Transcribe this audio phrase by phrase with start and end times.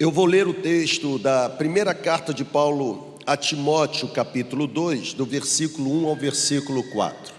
[0.00, 5.26] Eu vou ler o texto da primeira carta de Paulo a Timóteo, capítulo 2, do
[5.26, 7.34] versículo 1 ao versículo 4.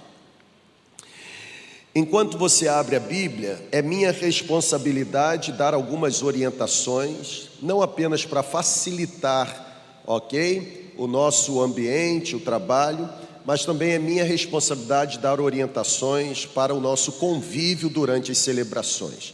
[1.96, 10.02] Enquanto você abre a Bíblia, é minha responsabilidade dar algumas orientações, não apenas para facilitar,
[10.06, 13.10] ok, o nosso ambiente, o trabalho,
[13.46, 19.34] mas também é minha responsabilidade dar orientações para o nosso convívio durante as celebrações.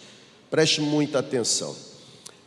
[0.52, 1.95] Preste muita atenção.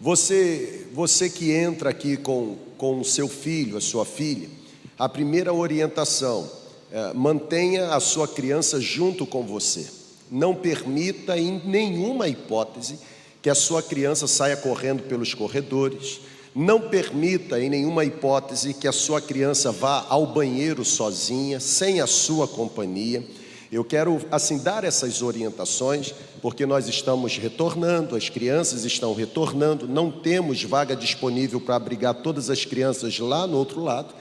[0.01, 4.48] Você, você que entra aqui com, com o seu filho, a sua filha,
[4.97, 6.48] a primeira orientação,
[6.93, 9.87] é, mantenha a sua criança junto com você.
[10.30, 12.98] Não permita em nenhuma hipótese
[13.43, 16.21] que a sua criança saia correndo pelos corredores.
[16.55, 22.07] Não permita em nenhuma hipótese que a sua criança vá ao banheiro sozinha, sem a
[22.07, 23.24] sua companhia.
[23.71, 30.11] Eu quero assim dar essas orientações, porque nós estamos retornando, as crianças estão retornando, não
[30.11, 34.15] temos vaga disponível para abrigar todas as crianças lá no outro lado.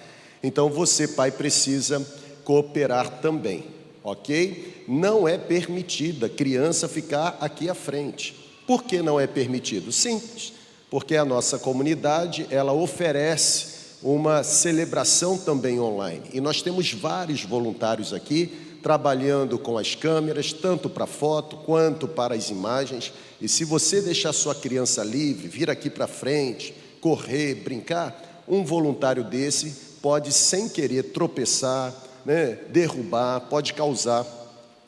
[0.44, 2.06] Então você, pai, precisa
[2.44, 3.64] cooperar também,
[4.04, 4.84] ok?
[4.86, 8.36] Não é permitida criança ficar aqui à frente.
[8.68, 9.94] Por que não é permitido?
[9.94, 10.52] Simples,
[10.92, 18.14] porque a nossa comunidade ela oferece uma celebração também online e nós temos vários voluntários
[18.14, 23.12] aqui trabalhando com as câmeras, tanto para foto quanto para as imagens.
[23.42, 29.26] E se você deixar sua criança livre, vir aqui para frente, correr, brincar, um voluntário
[29.26, 31.94] desse pode, sem querer, tropeçar,
[32.26, 34.26] né, derrubar, pode causar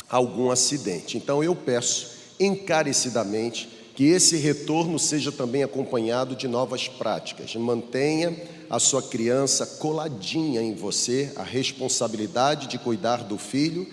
[0.09, 1.17] algum acidente.
[1.17, 7.53] Então eu peço encarecidamente que esse retorno seja também acompanhado de novas práticas.
[7.57, 8.33] Mantenha
[8.69, 13.87] a sua criança coladinha em você, a responsabilidade de cuidar do filho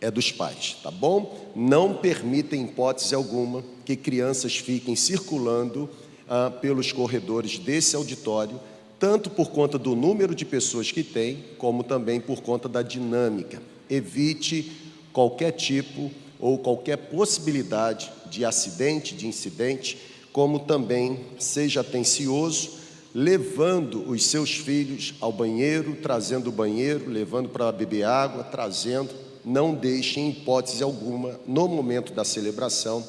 [0.00, 1.52] é dos pais, tá bom?
[1.54, 5.88] Não permita, em hipótese alguma, que crianças fiquem circulando
[6.28, 8.58] ah, pelos corredores desse auditório,
[8.98, 13.62] tanto por conta do número de pessoas que tem, como também por conta da dinâmica.
[13.88, 14.72] Evite
[15.12, 16.10] qualquer tipo
[16.40, 19.98] ou qualquer possibilidade de acidente, de incidente,
[20.32, 22.85] como também seja atencioso
[23.18, 29.08] levando os seus filhos ao banheiro, trazendo o banheiro, levando para beber água, trazendo.
[29.42, 33.02] Não deixe em hipótese alguma, no momento da celebração,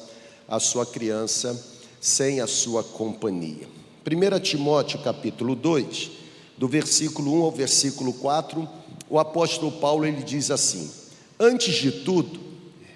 [0.48, 1.62] a sua criança
[2.00, 3.68] sem a sua companhia.
[4.06, 6.10] 1 Timóteo capítulo 2,
[6.56, 8.66] do versículo 1 ao versículo 4,
[9.10, 10.90] o apóstolo Paulo ele diz assim:
[11.38, 12.40] Antes de tudo,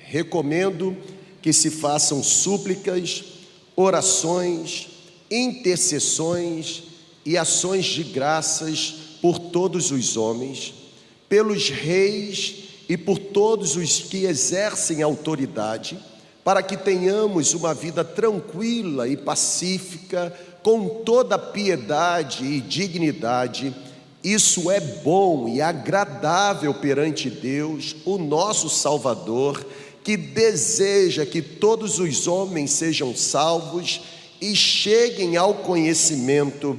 [0.06, 0.96] recomendo
[1.42, 3.22] que se façam súplicas,
[3.76, 4.88] orações,
[5.30, 6.90] intercessões
[7.24, 10.74] e ações de graças por todos os homens,
[11.28, 12.54] pelos reis
[12.88, 15.98] e por todos os que exercem autoridade,
[16.44, 23.74] para que tenhamos uma vida tranquila e pacífica, com toda piedade e dignidade.
[24.22, 29.64] Isso é bom e agradável perante Deus, o nosso Salvador,
[30.02, 34.00] que deseja que todos os homens sejam salvos
[34.40, 36.78] e cheguem ao conhecimento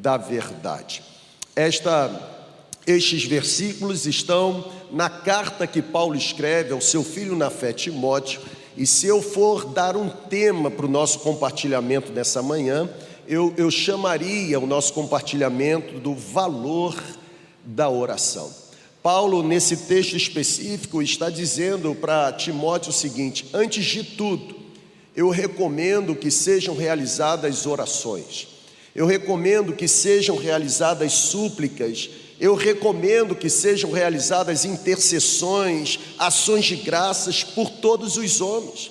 [0.00, 1.02] da verdade.
[1.54, 2.10] Esta,
[2.86, 8.40] estes versículos estão na carta que Paulo escreve ao seu filho na fé, Timóteo,
[8.76, 12.88] e se eu for dar um tema para o nosso compartilhamento nessa manhã,
[13.26, 16.96] eu, eu chamaria o nosso compartilhamento do valor
[17.64, 18.50] da oração.
[19.02, 24.56] Paulo, nesse texto específico, está dizendo para Timóteo o seguinte: antes de tudo,
[25.14, 28.57] eu recomendo que sejam realizadas orações.
[28.98, 32.10] Eu recomendo que sejam realizadas súplicas,
[32.40, 38.90] eu recomendo que sejam realizadas intercessões, ações de graças por todos os homens.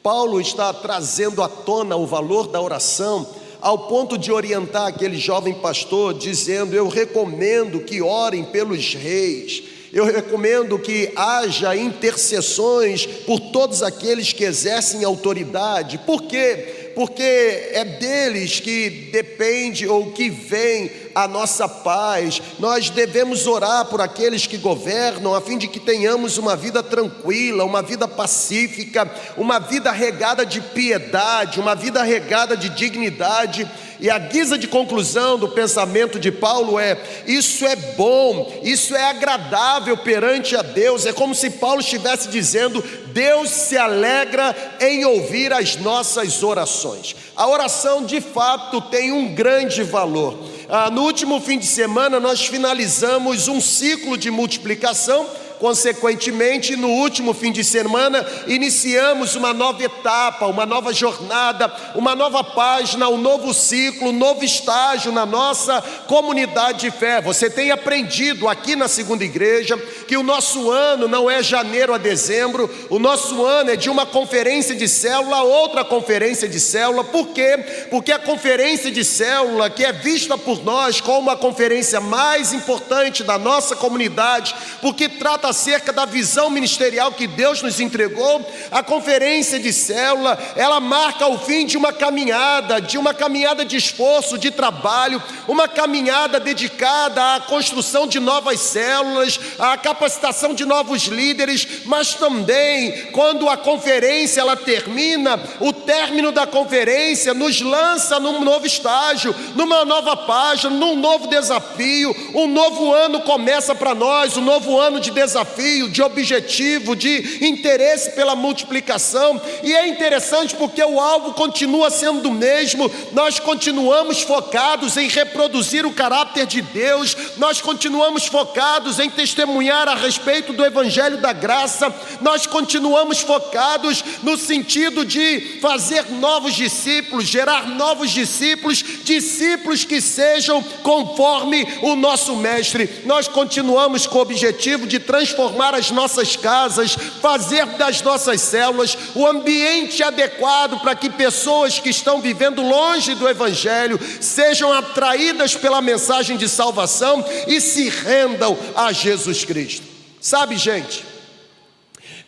[0.00, 3.28] Paulo está trazendo à tona o valor da oração,
[3.60, 10.04] ao ponto de orientar aquele jovem pastor, dizendo: Eu recomendo que orem pelos reis, eu
[10.04, 16.77] recomendo que haja intercessões por todos aqueles que exercem autoridade, por quê?
[16.98, 22.40] Porque é deles que depende ou que vem a nossa paz.
[22.60, 27.64] Nós devemos orar por aqueles que governam, a fim de que tenhamos uma vida tranquila,
[27.64, 33.68] uma vida pacífica, uma vida regada de piedade, uma vida regada de dignidade
[34.00, 39.10] e a guisa de conclusão do pensamento de Paulo é: isso é bom, isso é
[39.10, 41.04] agradável perante a Deus.
[41.04, 47.16] É como se Paulo estivesse dizendo: Deus se alegra em ouvir as nossas orações.
[47.34, 50.38] A oração de fato tem um grande valor.
[50.70, 55.26] Ah, no último fim de semana, nós finalizamos um ciclo de multiplicação
[55.58, 62.42] consequentemente, no último fim de semana, iniciamos uma nova etapa, uma nova jornada, uma nova
[62.44, 67.20] página, um novo ciclo, um novo estágio na nossa comunidade de fé.
[67.20, 69.76] Você tem aprendido aqui na segunda igreja
[70.06, 74.06] que o nosso ano não é janeiro a dezembro, o nosso ano é de uma
[74.06, 77.04] conferência de célula a outra conferência de célula.
[77.04, 77.86] Por quê?
[77.90, 83.22] Porque a conferência de célula, que é vista por nós como a conferência mais importante
[83.24, 89.58] da nossa comunidade, porque trata acerca da visão ministerial que Deus nos entregou, a conferência
[89.58, 94.50] de célula, ela marca o fim de uma caminhada, de uma caminhada de esforço, de
[94.50, 102.14] trabalho, uma caminhada dedicada à construção de novas células, à capacitação de novos líderes, mas
[102.14, 109.34] também quando a conferência ela termina, o término da conferência nos lança num novo estágio,
[109.54, 112.14] numa nova página, num novo desafio.
[112.34, 118.10] Um novo ano começa para nós, um novo ano de desafio, de objetivo, de interesse
[118.10, 119.40] pela multiplicação.
[119.62, 122.90] E é interessante porque o alvo continua sendo o mesmo.
[123.12, 127.16] Nós continuamos focados em reproduzir o caráter de Deus.
[127.38, 131.90] Nós continuamos focados em testemunhar a respeito do evangelho da graça.
[132.20, 135.77] Nós continuamos focados no sentido de fazer
[136.10, 143.02] novos discípulos, gerar novos discípulos, discípulos que sejam conforme o nosso Mestre.
[143.04, 149.26] Nós continuamos com o objetivo de transformar as nossas casas, fazer das nossas células o
[149.26, 156.36] ambiente adequado para que pessoas que estão vivendo longe do Evangelho sejam atraídas pela mensagem
[156.36, 159.86] de salvação e se rendam a Jesus Cristo.
[160.20, 161.04] Sabe, gente,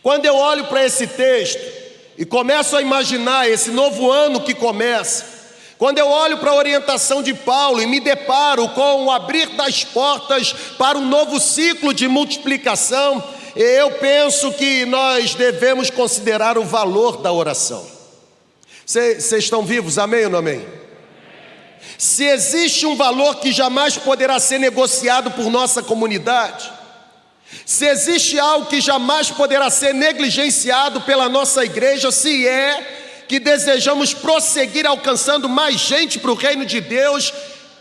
[0.03, 1.80] quando eu olho para esse texto,
[2.21, 5.25] e começo a imaginar esse novo ano que começa.
[5.79, 9.85] Quando eu olho para a orientação de Paulo e me deparo com o abrir das
[9.85, 13.25] portas para um novo ciclo de multiplicação,
[13.57, 17.87] eu penso que nós devemos considerar o valor da oração.
[18.85, 20.63] Vocês estão vivos, amém ou não amém?
[21.97, 26.71] Se existe um valor que jamais poderá ser negociado por nossa comunidade,
[27.65, 34.13] se existe algo que jamais poderá ser negligenciado pela nossa igreja, se é que desejamos
[34.13, 37.33] prosseguir alcançando mais gente para o reino de Deus,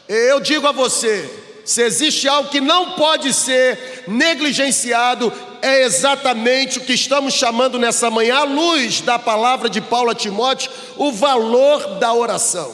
[0.08, 1.28] eu digo a você:
[1.66, 8.10] se existe algo que não pode ser negligenciado, é exatamente o que estamos chamando nessa
[8.10, 12.74] manhã, à luz da palavra de Paulo a Timóteo, o valor da oração.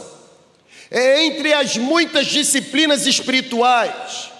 [0.91, 4.34] É entre as muitas disciplinas espirituais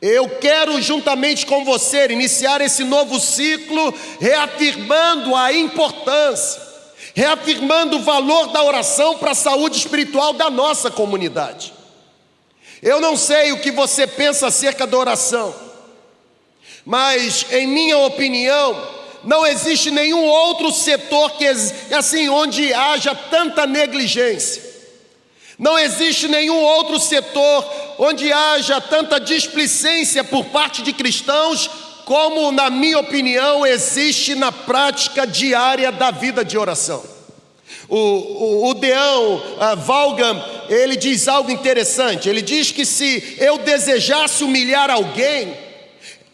[0.00, 6.62] eu quero, juntamente com você, iniciar esse novo ciclo, reafirmando a importância,
[7.14, 11.72] reafirmando o valor da oração para a saúde espiritual da nossa comunidade.
[12.80, 15.52] Eu não sei o que você pensa acerca da oração,
[16.84, 21.44] mas, em minha opinião, não existe nenhum outro setor que
[21.92, 24.67] assim onde haja tanta negligência.
[25.58, 27.68] Não existe nenhum outro setor
[27.98, 31.68] onde haja tanta displicência por parte de cristãos,
[32.04, 37.02] como, na minha opinião, existe na prática diária da vida de oração.
[37.88, 39.42] O, o, o Deão
[39.78, 42.28] Valgam, ele diz algo interessante.
[42.28, 45.54] Ele diz que se eu desejasse humilhar alguém,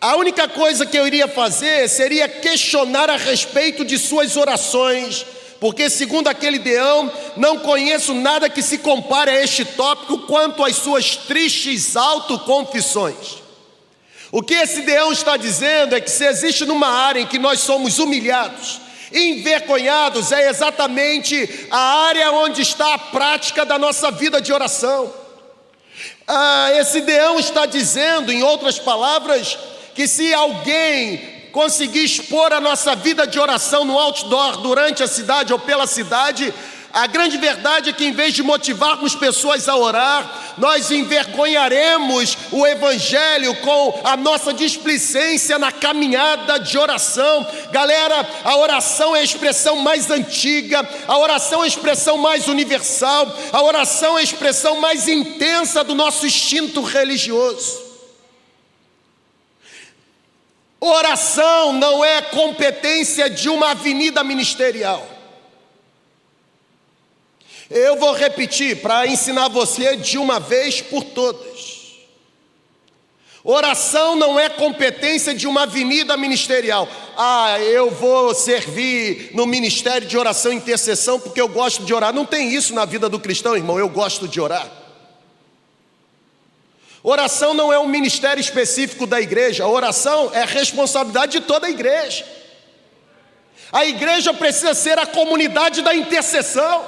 [0.01, 5.25] a única coisa que eu iria fazer seria questionar a respeito de suas orações,
[5.65, 10.77] porque, segundo aquele deão, não conheço nada que se compare a este tópico quanto às
[10.77, 13.37] suas tristes autoconfissões.
[14.31, 17.61] O que esse deão está dizendo é que, se existe numa área em que nós
[17.61, 18.79] somos humilhados,
[19.11, 25.11] envergonhados, é exatamente a área onde está a prática da nossa vida de oração.
[26.29, 29.57] Ah, esse deão está dizendo, em outras palavras,
[29.95, 35.53] que se alguém conseguir expor a nossa vida de oração no outdoor durante a cidade
[35.53, 36.53] ou pela cidade,
[36.93, 42.67] a grande verdade é que, em vez de motivarmos pessoas a orar, nós envergonharemos o
[42.67, 47.47] Evangelho com a nossa displicência na caminhada de oração.
[47.71, 53.33] Galera, a oração é a expressão mais antiga, a oração é a expressão mais universal,
[53.53, 57.84] a oração é a expressão mais intensa do nosso instinto religioso.
[60.87, 65.09] Oração não é competência de uma avenida ministerial.
[67.71, 71.95] Eu vou repetir para ensinar você de uma vez por todas.
[73.43, 76.87] Oração não é competência de uma avenida ministerial.
[77.17, 82.13] Ah, eu vou servir no ministério de oração e intercessão porque eu gosto de orar.
[82.13, 83.79] Não tem isso na vida do cristão, irmão.
[83.79, 84.84] Eu gosto de orar.
[87.07, 92.25] Oração não é um ministério específico da igreja, oração é responsabilidade de toda a igreja.
[93.71, 96.83] A igreja precisa ser a comunidade da intercessão.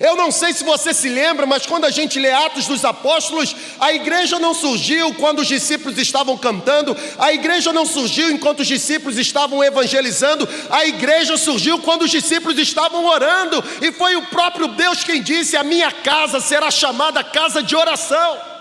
[0.00, 3.54] Eu não sei se você se lembra, mas quando a gente lê Atos dos Apóstolos,
[3.78, 8.66] a igreja não surgiu quando os discípulos estavam cantando, a igreja não surgiu enquanto os
[8.66, 14.66] discípulos estavam evangelizando, a igreja surgiu quando os discípulos estavam orando, e foi o próprio
[14.66, 18.51] Deus quem disse: A minha casa será chamada casa de oração.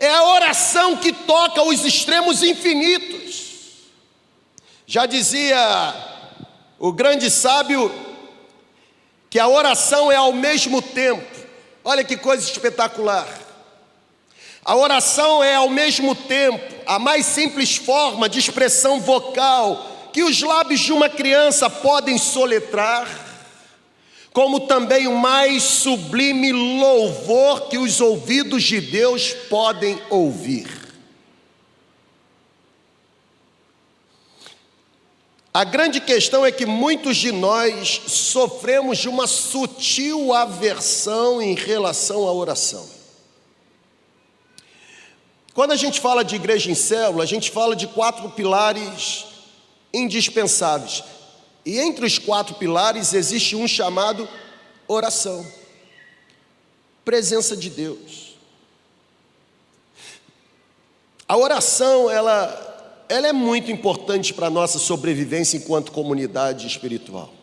[0.00, 3.50] É a oração que toca os extremos infinitos.
[4.86, 5.94] Já dizia
[6.78, 7.94] o grande sábio
[9.28, 11.24] que a oração é ao mesmo tempo,
[11.84, 13.28] olha que coisa espetacular.
[14.64, 20.40] A oração é ao mesmo tempo a mais simples forma de expressão vocal que os
[20.40, 23.06] lábios de uma criança podem soletrar,
[24.32, 30.80] como também o mais sublime louvor que os ouvidos de Deus podem ouvir.
[35.52, 42.28] A grande questão é que muitos de nós sofremos de uma sutil aversão em relação
[42.28, 42.88] à oração.
[45.52, 49.24] Quando a gente fala de igreja em célula, a gente fala de quatro pilares
[49.92, 51.02] indispensáveis.
[51.64, 54.28] E entre os quatro pilares existe um chamado
[54.88, 55.46] oração.
[57.04, 58.36] Presença de Deus.
[61.28, 62.68] A oração, ela
[63.10, 67.34] ela é muito importante para a nossa sobrevivência enquanto comunidade espiritual.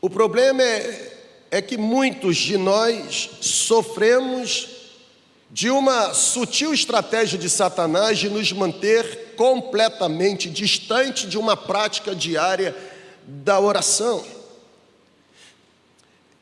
[0.00, 1.18] O problema é,
[1.50, 4.68] é que muitos de nós sofremos
[5.52, 12.74] de uma sutil estratégia de Satanás de nos manter completamente distante de uma prática diária
[13.26, 14.24] da oração.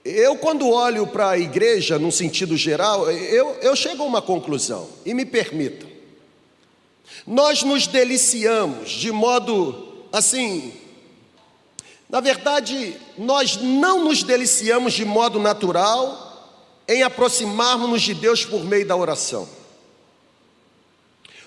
[0.04, 4.88] Eu, quando olho para a igreja, num sentido geral, eu, eu chego a uma conclusão,
[5.04, 5.90] e me permitam.
[7.26, 10.72] Nós nos deliciamos de modo assim.
[12.08, 16.29] Na verdade, nós não nos deliciamos de modo natural
[16.90, 19.48] em aproximarmos-nos de Deus por meio da oração.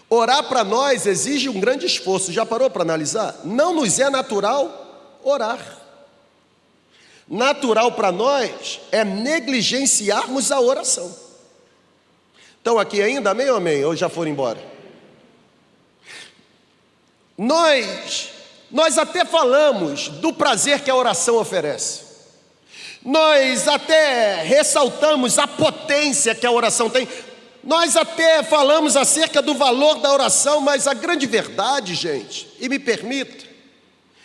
[0.09, 3.41] Orar para nós exige um grande esforço, já parou para analisar?
[3.43, 5.79] Não nos é natural orar.
[7.27, 11.13] Natural para nós é negligenciarmos a oração.
[12.57, 13.83] Estão aqui ainda, amém ou amém?
[13.83, 14.63] Ou já foram embora?
[17.37, 18.29] Nós,
[18.71, 22.12] nós até falamos do prazer que a oração oferece.
[23.03, 27.07] Nós até ressaltamos a potência que a oração tem.
[27.63, 32.79] Nós até falamos acerca do valor da oração, mas a grande verdade, gente, e me
[32.79, 33.45] permita,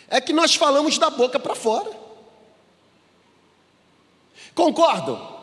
[0.07, 1.89] é que nós falamos da boca para fora.
[4.55, 5.37] Concordam?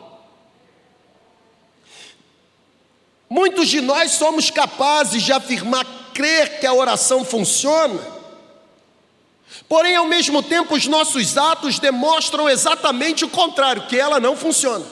[3.29, 7.99] Muitos de nós somos capazes de afirmar crer que a oração funciona,
[9.67, 14.85] porém, ao mesmo tempo, os nossos atos demonstram exatamente o contrário, que ela não funciona.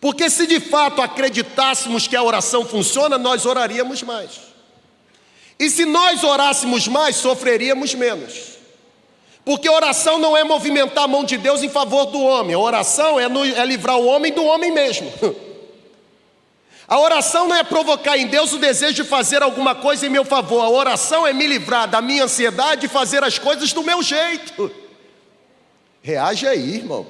[0.00, 4.30] Porque se de fato acreditássemos que a oração funciona, nós oraríamos mais.
[5.58, 8.58] E se nós orássemos mais, sofreríamos menos.
[9.44, 13.20] Porque oração não é movimentar a mão de Deus em favor do homem, a oração
[13.20, 15.12] é, no, é livrar o homem do homem mesmo.
[16.90, 20.24] A oração não é provocar em Deus o desejo de fazer alguma coisa em meu
[20.24, 20.64] favor.
[20.64, 24.68] A oração é me livrar da minha ansiedade e fazer as coisas do meu jeito.
[26.02, 27.06] Reage aí, irmão.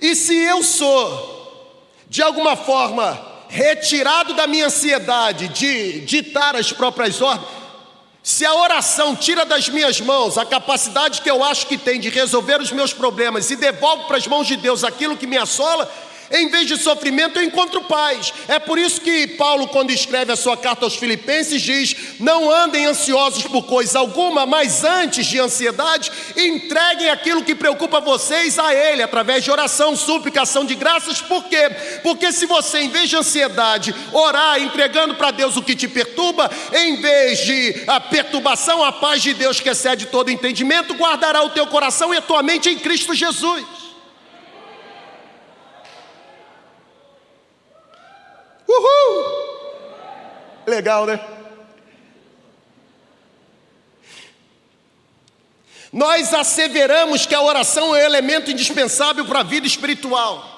[0.00, 7.20] E se eu sou, de alguma forma, retirado da minha ansiedade de ditar as próprias
[7.20, 7.46] ordens,
[8.22, 12.08] se a oração tira das minhas mãos a capacidade que eu acho que tem de
[12.08, 15.92] resolver os meus problemas e devolve para as mãos de Deus aquilo que me assola,
[16.30, 18.32] em vez de sofrimento, eu encontro paz.
[18.48, 22.86] É por isso que Paulo, quando escreve a sua carta aos Filipenses, diz: Não andem
[22.86, 29.02] ansiosos por coisa alguma, mas antes de ansiedade, entreguem aquilo que preocupa vocês a Ele,
[29.02, 31.20] através de oração, suplicação de graças.
[31.20, 31.70] Por quê?
[32.02, 36.50] Porque se você, em vez de ansiedade, orar entregando para Deus o que te perturba,
[36.72, 41.50] em vez de a perturbação, a paz de Deus que excede todo entendimento, guardará o
[41.50, 43.83] teu coração e a tua mente em Cristo Jesus.
[48.68, 49.44] Uhul!
[50.66, 51.20] Legal, né?
[55.92, 60.54] Nós asseveramos que a oração é um elemento indispensável para a vida espiritual.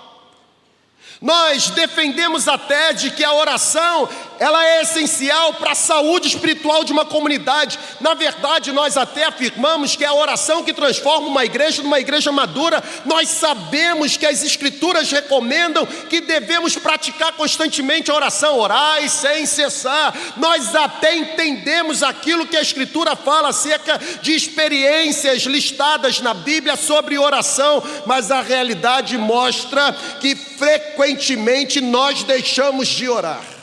[1.20, 6.92] Nós defendemos até de que a oração ela é essencial para a saúde espiritual de
[6.92, 7.78] uma comunidade.
[8.00, 12.30] Na verdade, nós até afirmamos que é a oração que transforma uma igreja numa igreja
[12.30, 12.82] madura.
[13.04, 18.56] Nós sabemos que as Escrituras recomendam que devemos praticar constantemente a oração,
[19.02, 20.14] e sem cessar.
[20.36, 27.18] Nós até entendemos aquilo que a Escritura fala acerca de experiências listadas na Bíblia sobre
[27.18, 33.55] oração, mas a realidade mostra que frequentemente nós deixamos de orar.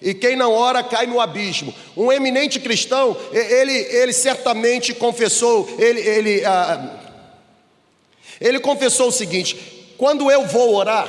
[0.00, 1.74] E quem não ora cai no abismo.
[1.96, 7.00] Um eminente cristão, ele, ele certamente confessou, ele, ele, ah,
[8.40, 9.56] ele confessou o seguinte:
[9.96, 11.08] quando eu vou orar,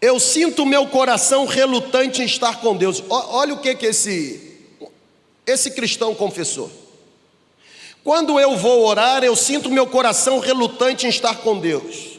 [0.00, 3.02] eu sinto meu coração relutante em estar com Deus.
[3.08, 4.58] Olha o que, que esse,
[5.46, 6.70] esse cristão confessou.
[8.04, 12.13] Quando eu vou orar, eu sinto meu coração relutante em estar com Deus.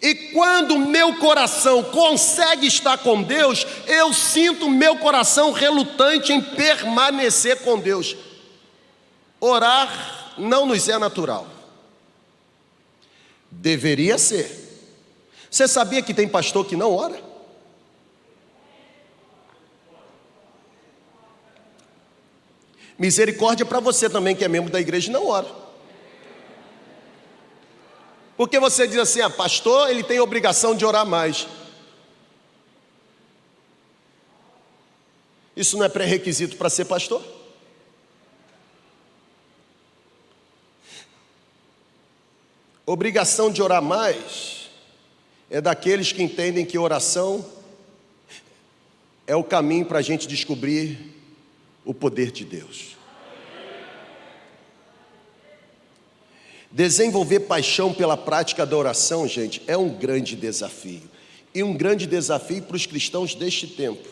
[0.00, 7.62] E quando meu coração consegue estar com Deus, eu sinto meu coração relutante em permanecer
[7.62, 8.16] com Deus.
[9.40, 11.46] Orar não nos é natural.
[13.50, 14.64] Deveria ser.
[15.50, 17.18] Você sabia que tem pastor que não ora?
[22.98, 25.65] Misericórdia para você também que é membro da igreja e não ora.
[28.36, 31.46] Porque você diz assim, ah, pastor, ele tem obrigação de orar mais.
[35.56, 37.22] Isso não é pré-requisito para ser pastor?
[42.84, 44.68] Obrigação de orar mais
[45.50, 47.44] é daqueles que entendem que oração
[49.26, 51.14] é o caminho para a gente descobrir
[51.84, 52.95] o poder de Deus.
[56.70, 61.02] Desenvolver paixão pela prática da oração, gente, é um grande desafio.
[61.54, 64.06] E um grande desafio para os cristãos deste tempo.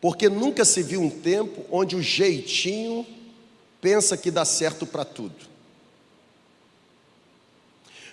[0.00, 3.06] Porque nunca se viu um tempo onde o jeitinho
[3.80, 5.48] pensa que dá certo para tudo.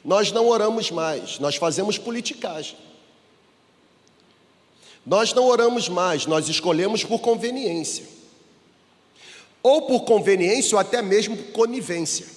[0.04, 2.77] Nós não oramos mais, nós fazemos politicagem.
[5.06, 8.14] Nós não oramos mais, nós escolhemos por conveniência.
[9.65, 12.36] Ou por conveniência, ou até mesmo por conivência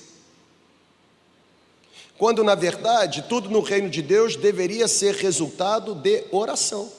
[2.19, 6.91] quando na verdade tudo no reino de Deus deveria ser resultado de oração.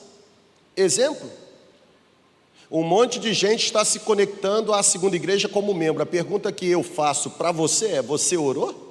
[0.74, 1.30] Exemplo:
[2.70, 6.02] um monte de gente está se conectando à segunda igreja como membro.
[6.02, 8.88] A pergunta que eu faço para você é: você orou?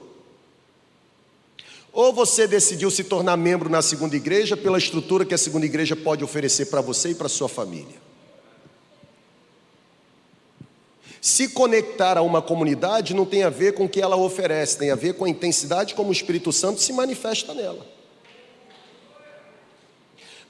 [1.91, 5.95] Ou você decidiu se tornar membro na segunda igreja pela estrutura que a segunda igreja
[5.95, 8.08] pode oferecer para você e para sua família?
[11.21, 14.91] Se conectar a uma comunidade não tem a ver com o que ela oferece, tem
[14.91, 17.85] a ver com a intensidade como o Espírito Santo se manifesta nela.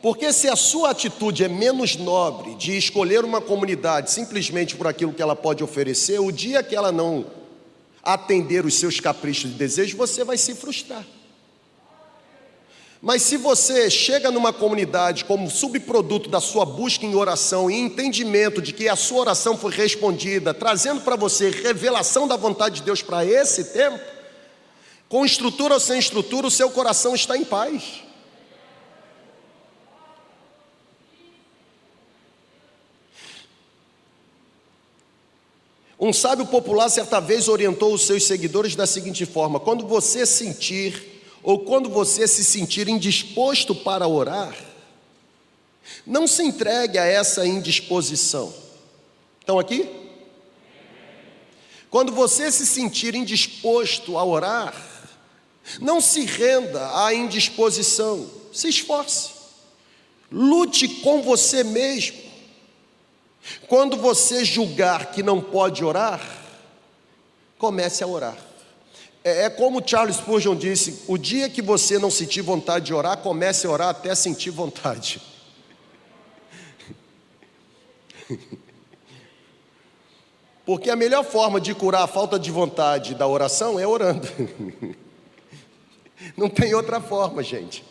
[0.01, 5.13] Porque se a sua atitude é menos nobre de escolher uma comunidade simplesmente por aquilo
[5.13, 7.25] que ela pode oferecer, o dia que ela não
[8.01, 11.05] atender os seus caprichos e desejos, você vai se frustrar.
[13.01, 18.61] Mas se você chega numa comunidade como subproduto da sua busca em oração e entendimento
[18.61, 23.01] de que a sua oração foi respondida, trazendo para você revelação da vontade de Deus
[23.01, 24.03] para esse tempo,
[25.07, 28.03] com estrutura ou sem estrutura, o seu coração está em paz.
[35.97, 41.18] Um sábio popular certa vez orientou os seus seguidores da seguinte forma: quando você sentir
[41.49, 44.55] ou quando você se sentir indisposto para orar,
[46.05, 48.53] não se entregue a essa indisposição.
[49.39, 49.89] Estão aqui?
[51.89, 54.75] Quando você se sentir indisposto a orar,
[55.81, 59.31] não se renda à indisposição, se esforce,
[60.31, 62.19] lute com você mesmo.
[63.67, 66.21] Quando você julgar que não pode orar,
[67.57, 68.48] comece a orar.
[69.23, 73.17] É, é como Charles Spurgeon disse: o dia que você não sentir vontade de orar,
[73.17, 75.21] comece a orar até sentir vontade.
[80.65, 84.27] Porque a melhor forma de curar a falta de vontade da oração é orando.
[86.37, 87.83] Não tem outra forma, gente.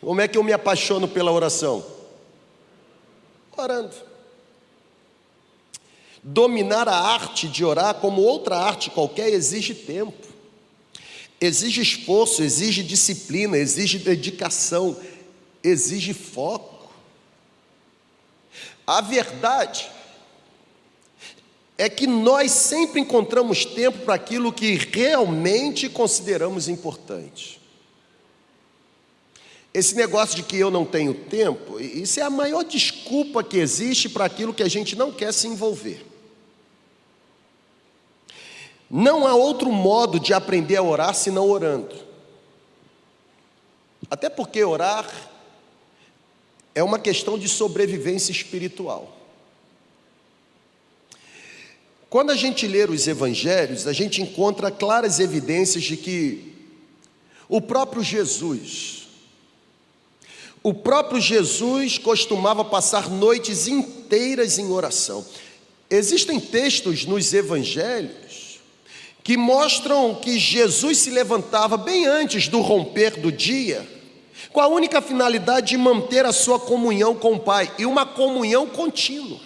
[0.00, 1.84] Como é que eu me apaixono pela oração?
[3.54, 3.94] Orando.
[6.22, 10.26] Dominar a arte de orar, como outra arte qualquer, exige tempo,
[11.40, 14.96] exige esforço, exige disciplina, exige dedicação,
[15.64, 16.92] exige foco.
[18.86, 19.90] A verdade
[21.76, 27.60] é que nós sempre encontramos tempo para aquilo que realmente consideramos importante.
[29.74, 34.08] Esse negócio de que eu não tenho tempo, isso é a maior desculpa que existe
[34.08, 36.11] para aquilo que a gente não quer se envolver.
[38.94, 41.96] Não há outro modo de aprender a orar senão orando.
[44.10, 45.10] Até porque orar
[46.74, 49.16] é uma questão de sobrevivência espiritual.
[52.10, 56.52] Quando a gente lê os evangelhos, a gente encontra claras evidências de que
[57.48, 59.08] o próprio Jesus,
[60.62, 65.24] o próprio Jesus costumava passar noites inteiras em oração.
[65.88, 68.31] Existem textos nos evangelhos
[69.22, 73.86] que mostram que Jesus se levantava bem antes do romper do dia,
[74.52, 78.66] com a única finalidade de manter a sua comunhão com o Pai e uma comunhão
[78.66, 79.40] contínua.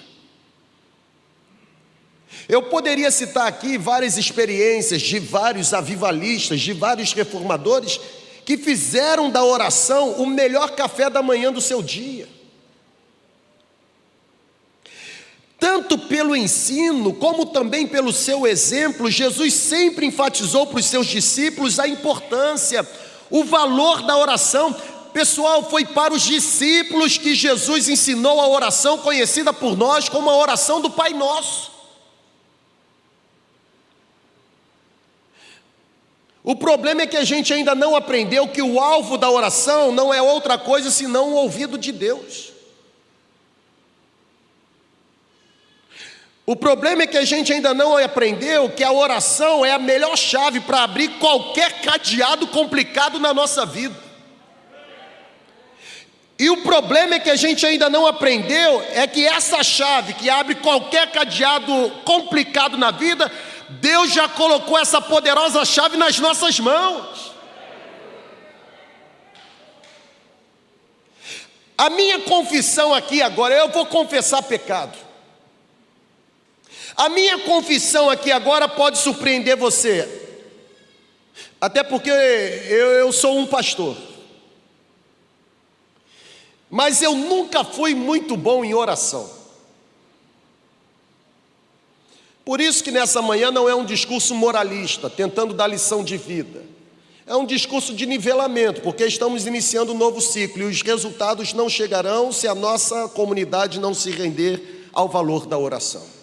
[2.49, 8.01] Eu poderia citar aqui várias experiências de vários avivalistas, de vários reformadores,
[8.45, 12.36] que fizeram da oração o melhor café da manhã do seu dia.
[15.67, 21.81] Tanto pelo ensino, como também pelo seu exemplo, Jesus sempre enfatizou para os seus discípulos
[21.81, 22.89] a importância,
[23.29, 24.73] o valor da oração.
[25.13, 30.37] Pessoal, foi para os discípulos que Jesus ensinou a oração conhecida por nós como a
[30.37, 31.73] oração do Pai Nosso.
[36.45, 40.15] O problema é que a gente ainda não aprendeu que o alvo da oração não
[40.15, 42.56] é outra coisa senão o ouvido de Deus.
[46.47, 50.17] O problema é que a gente ainda não aprendeu que a oração é a melhor
[50.17, 54.07] chave para abrir qualquer cadeado complicado na nossa vida.
[56.39, 60.31] E o problema é que a gente ainda não aprendeu é que essa chave que
[60.31, 63.33] abre qualquer cadeado complicado na vida
[63.69, 67.33] Deus já colocou essa poderosa chave nas nossas mãos.
[71.77, 75.06] A minha confissão aqui agora, eu vou confessar pecado.
[76.97, 80.09] A minha confissão aqui agora pode surpreender você,
[81.61, 83.95] até porque eu, eu sou um pastor,
[86.71, 89.31] mas eu nunca fui muito bom em oração.
[92.47, 96.65] Por isso que nessa manhã não é um discurso moralista, tentando dar lição de vida.
[97.27, 101.69] É um discurso de nivelamento, porque estamos iniciando um novo ciclo e os resultados não
[101.69, 106.16] chegarão se a nossa comunidade não se render ao valor da oração.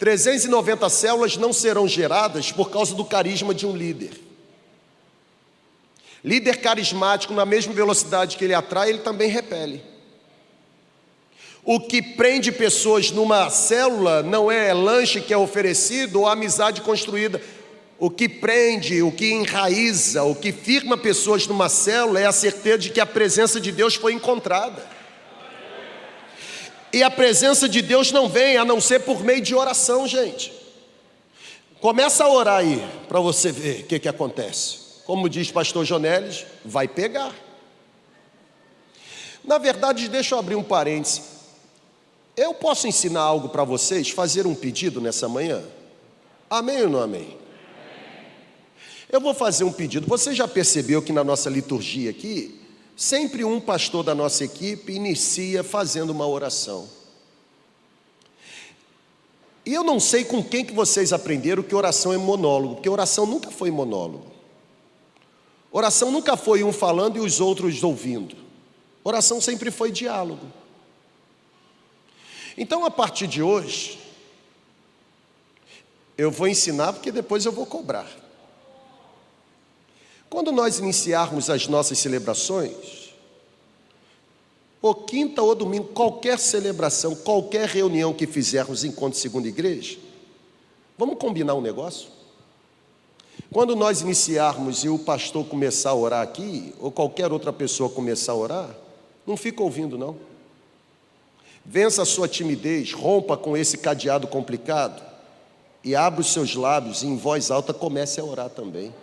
[0.00, 4.18] 390 células não serão geradas por causa do carisma de um líder.
[6.24, 9.82] Líder carismático, na mesma velocidade que ele atrai, ele também repele.
[11.62, 17.40] O que prende pessoas numa célula não é lanche que é oferecido ou amizade construída.
[17.98, 22.78] O que prende, o que enraiza, o que firma pessoas numa célula é a certeza
[22.78, 24.82] de que a presença de Deus foi encontrada.
[26.92, 30.52] E a presença de Deus não vem a não ser por meio de oração, gente.
[31.80, 34.78] Começa a orar aí para você ver o que, que acontece.
[35.06, 37.34] Como diz pastor Jonelis, vai pegar.
[39.42, 41.22] Na verdade, deixa eu abrir um parêntese.
[42.36, 45.62] Eu posso ensinar algo para vocês, fazer um pedido nessa manhã?
[46.48, 47.38] Amém ou não amém?
[49.10, 50.06] Eu vou fazer um pedido.
[50.06, 52.59] Você já percebeu que na nossa liturgia aqui,
[53.00, 56.86] sempre um pastor da nossa equipe inicia fazendo uma oração.
[59.64, 63.24] E eu não sei com quem que vocês aprenderam que oração é monólogo, porque oração
[63.24, 64.30] nunca foi monólogo.
[65.72, 68.36] Oração nunca foi um falando e os outros ouvindo.
[69.02, 70.46] Oração sempre foi diálogo.
[72.54, 73.98] Então, a partir de hoje,
[76.18, 78.29] eu vou ensinar porque depois eu vou cobrar.
[80.30, 83.10] Quando nós iniciarmos as nossas celebrações,
[84.80, 89.98] ou quinta ou domingo, qualquer celebração, qualquer reunião que fizermos enquanto segunda igreja,
[90.96, 92.08] vamos combinar um negócio?
[93.52, 98.32] Quando nós iniciarmos e o pastor começar a orar aqui, ou qualquer outra pessoa começar
[98.32, 98.70] a orar,
[99.26, 100.16] não fica ouvindo, não.
[101.66, 105.02] Vença a sua timidez, rompa com esse cadeado complicado
[105.82, 108.94] e abra os seus lábios e em voz alta comece a orar também.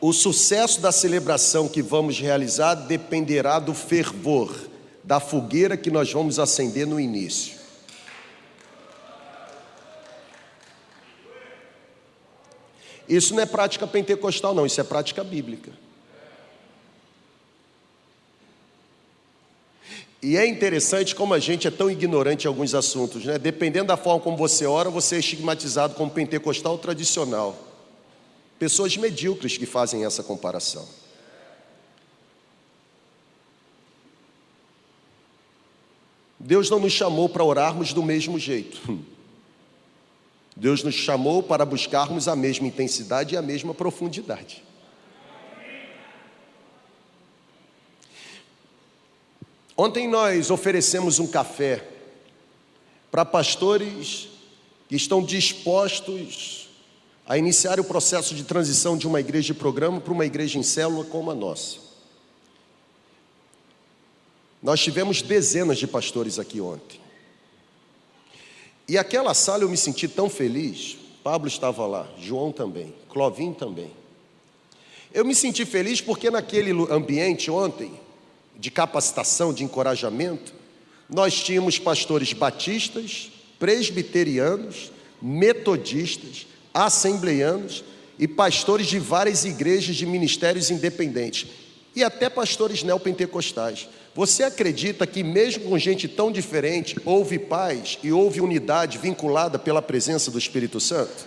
[0.00, 4.54] O sucesso da celebração que vamos realizar dependerá do fervor,
[5.02, 7.58] da fogueira que nós vamos acender no início.
[13.08, 15.72] Isso não é prática pentecostal, não, isso é prática bíblica.
[20.20, 23.38] E é interessante como a gente é tão ignorante em alguns assuntos, né?
[23.38, 27.67] Dependendo da forma como você ora, você é estigmatizado como pentecostal tradicional.
[28.58, 30.86] Pessoas medíocres que fazem essa comparação.
[36.38, 38.98] Deus não nos chamou para orarmos do mesmo jeito.
[40.56, 44.64] Deus nos chamou para buscarmos a mesma intensidade e a mesma profundidade.
[49.76, 51.86] Ontem nós oferecemos um café
[53.10, 54.28] para pastores
[54.88, 56.67] que estão dispostos
[57.28, 60.62] a iniciar o processo de transição de uma igreja de programa para uma igreja em
[60.62, 61.76] célula como a nossa.
[64.62, 66.98] Nós tivemos dezenas de pastores aqui ontem.
[68.88, 70.96] E aquela sala eu me senti tão feliz.
[71.22, 73.90] Pablo estava lá, João também, Clovin também.
[75.12, 77.92] Eu me senti feliz porque naquele ambiente ontem
[78.56, 80.54] de capacitação, de encorajamento,
[81.10, 86.46] nós tínhamos pastores batistas, presbiterianos, metodistas,
[86.86, 87.84] assembleianos
[88.18, 91.46] e pastores de várias igrejas de ministérios independentes
[91.94, 93.88] e até pastores neopentecostais.
[94.14, 99.80] Você acredita que, mesmo com gente tão diferente, houve paz e houve unidade vinculada pela
[99.80, 101.26] presença do Espírito Santo?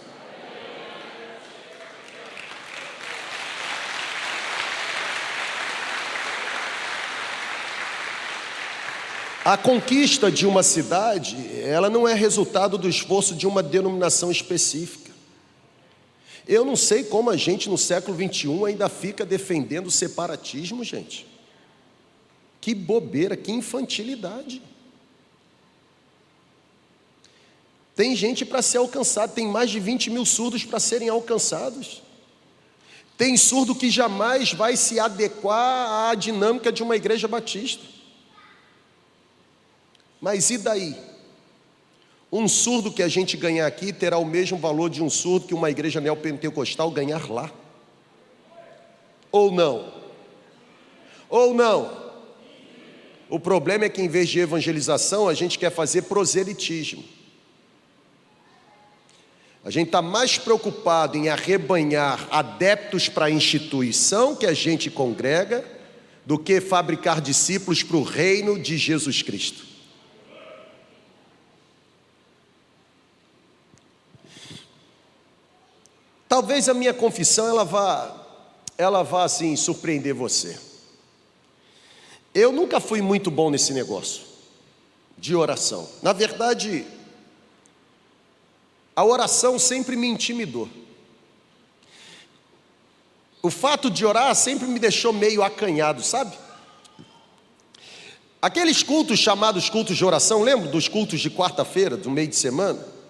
[9.44, 15.11] A conquista de uma cidade, ela não é resultado do esforço de uma denominação específica.
[16.48, 21.28] Eu não sei como a gente no século 21 ainda fica defendendo o separatismo, gente.
[22.60, 24.62] Que bobeira, que infantilidade.
[27.96, 32.02] Tem gente para ser alcançada, tem mais de 20 mil surdos para serem alcançados.
[33.18, 37.86] Tem surdo que jamais vai se adequar à dinâmica de uma igreja batista.
[40.20, 41.11] Mas e daí?
[42.32, 45.54] Um surdo que a gente ganhar aqui terá o mesmo valor de um surdo que
[45.54, 47.52] uma igreja neopentecostal ganhar lá?
[49.32, 49.94] Ou não?
[51.30, 52.12] Ou não?
[53.30, 57.04] O problema é que em vez de evangelização, a gente quer fazer proselitismo.
[59.64, 65.64] A gente está mais preocupado em arrebanhar adeptos para a instituição que a gente congrega
[66.26, 69.71] do que fabricar discípulos para o reino de Jesus Cristo.
[76.32, 78.10] Talvez a minha confissão ela vá,
[78.78, 80.58] ela vá assim surpreender você.
[82.34, 84.22] Eu nunca fui muito bom nesse negócio
[85.18, 85.90] de oração.
[86.02, 86.88] Na verdade,
[88.96, 90.70] a oração sempre me intimidou.
[93.44, 96.34] O fato de orar sempre me deixou meio acanhado, sabe?
[98.42, 103.01] Aqueles cultos chamados cultos de oração, lembra dos cultos de quarta-feira, do meio de semana?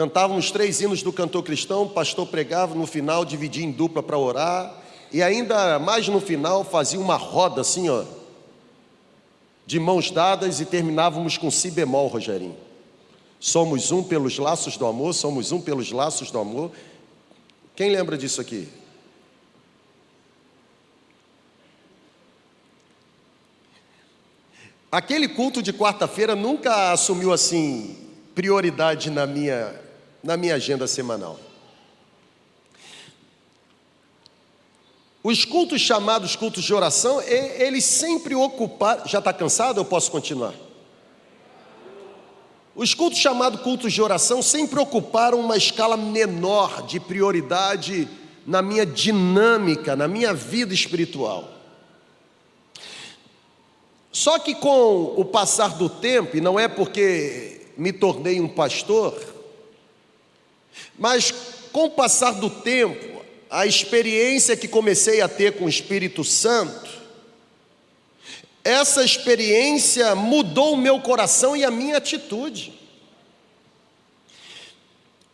[0.00, 4.16] Cantávamos três hinos do cantor cristão, o pastor pregava, no final dividia em dupla para
[4.16, 4.74] orar,
[5.12, 8.04] e ainda mais no final fazia uma roda assim, ó,
[9.66, 12.56] de mãos dadas e terminávamos com si bemol, Rogerinho.
[13.38, 16.72] Somos um pelos laços do amor, somos um pelos laços do amor.
[17.76, 18.70] Quem lembra disso aqui?
[24.90, 27.98] Aquele culto de quarta-feira nunca assumiu assim
[28.34, 29.89] prioridade na minha
[30.22, 31.38] na minha agenda semanal.
[35.22, 39.06] Os cultos chamados cultos de oração, eles sempre ocuparam.
[39.06, 39.78] Já está cansado?
[39.78, 40.54] Eu posso continuar?
[42.74, 48.08] Os cultos chamados cultos de oração sempre ocuparam uma escala menor de prioridade
[48.46, 51.48] na minha dinâmica, na minha vida espiritual.
[54.10, 59.14] Só que com o passar do tempo, e não é porque me tornei um pastor,
[60.98, 61.32] mas
[61.72, 66.90] com o passar do tempo, a experiência que comecei a ter com o Espírito Santo,
[68.62, 72.78] essa experiência mudou o meu coração e a minha atitude.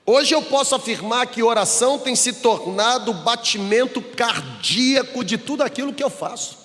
[0.09, 5.93] Hoje eu posso afirmar que oração tem se tornado o batimento cardíaco de tudo aquilo
[5.93, 6.57] que eu faço.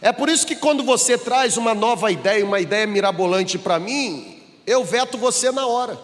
[0.00, 4.42] É por isso que quando você traz uma nova ideia, uma ideia mirabolante para mim,
[4.66, 5.98] eu veto você na hora.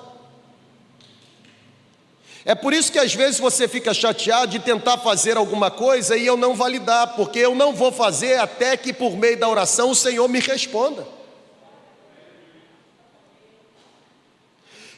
[2.44, 6.26] É por isso que às vezes você fica chateado de tentar fazer alguma coisa e
[6.26, 9.94] eu não validar, porque eu não vou fazer até que por meio da oração o
[9.94, 11.06] Senhor me responda.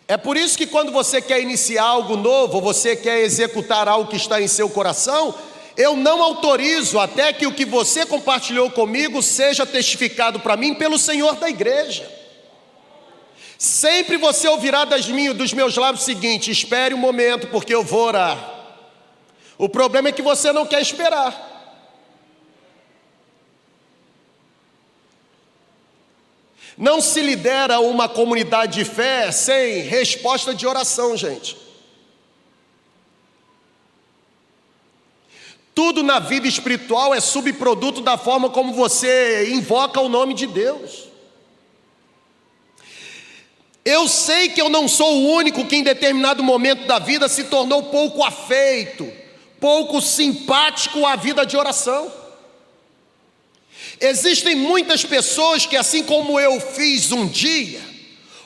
[0.06, 4.16] É por isso que quando você quer iniciar algo novo, você quer executar algo que
[4.16, 5.34] está em seu coração,
[5.76, 10.98] Eu não autorizo até que o que você compartilhou comigo seja testificado para mim pelo
[10.98, 12.21] Senhor da igreja.
[13.62, 17.84] Sempre você ouvirá das minhas, dos meus lábios o seguinte: espere um momento, porque eu
[17.84, 18.36] vou orar.
[19.56, 21.78] O problema é que você não quer esperar.
[26.76, 31.56] Não se lidera uma comunidade de fé sem resposta de oração, gente.
[35.72, 41.11] Tudo na vida espiritual é subproduto da forma como você invoca o nome de Deus.
[43.84, 47.44] Eu sei que eu não sou o único que em determinado momento da vida se
[47.44, 49.12] tornou pouco afeito,
[49.58, 52.12] pouco simpático à vida de oração.
[54.00, 57.80] Existem muitas pessoas que, assim como eu fiz um dia,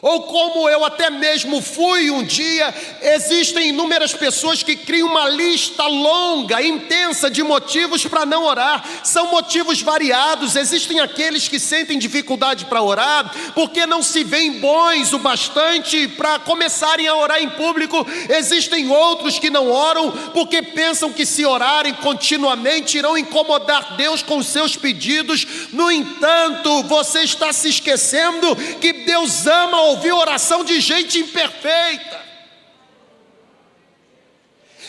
[0.03, 5.87] ou como eu até mesmo fui um dia, existem inúmeras pessoas que criam uma lista
[5.87, 8.85] longa, intensa de motivos para não orar.
[9.03, 10.55] São motivos variados.
[10.55, 16.39] Existem aqueles que sentem dificuldade para orar porque não se veem bons o bastante para
[16.41, 18.07] começarem a orar em público.
[18.29, 24.43] Existem outros que não oram porque pensam que se orarem continuamente irão incomodar Deus com
[24.43, 25.47] seus pedidos.
[25.73, 32.27] No entanto, você está se esquecendo que Deus ama ouvir oração de gente imperfeita.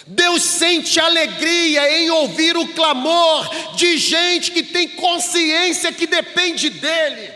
[0.08, 7.36] Deus sente alegria em ouvir o clamor de gente que tem consciência que depende dEle.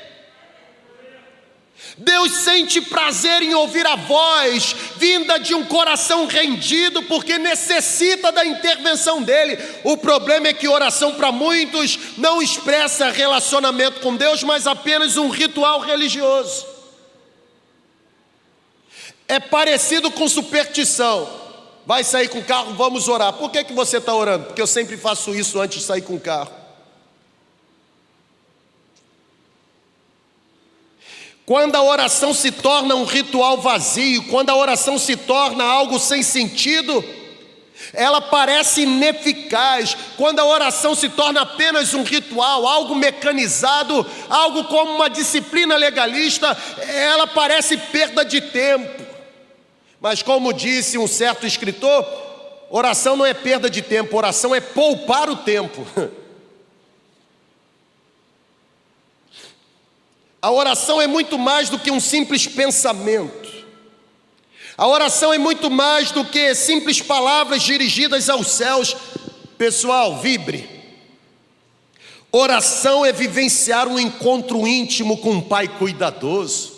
[1.98, 8.46] Deus sente prazer em ouvir a voz vinda de um coração rendido, porque necessita da
[8.46, 9.60] intervenção dele.
[9.84, 15.30] O problema é que oração para muitos não expressa relacionamento com Deus, mas apenas um
[15.30, 16.71] ritual religioso
[19.32, 21.26] é parecido com superstição.
[21.86, 23.32] Vai sair com o carro, vamos orar.
[23.32, 24.48] Por que, que você está orando?
[24.48, 26.52] Porque eu sempre faço isso antes de sair com o carro.
[31.46, 36.22] Quando a oração se torna um ritual vazio, quando a oração se torna algo sem
[36.22, 37.02] sentido,
[37.94, 39.96] ela parece ineficaz.
[40.18, 46.56] Quando a oração se torna apenas um ritual, algo mecanizado, algo como uma disciplina legalista,
[46.86, 49.11] ela parece perda de tempo.
[50.02, 52.04] Mas, como disse um certo escritor,
[52.72, 55.86] oração não é perda de tempo, oração é poupar o tempo.
[60.42, 63.48] A oração é muito mais do que um simples pensamento.
[64.76, 68.98] A oração é muito mais do que simples palavras dirigidas aos céus.
[69.56, 70.68] Pessoal, vibre.
[72.32, 76.71] Oração é vivenciar um encontro íntimo com um Pai cuidadoso.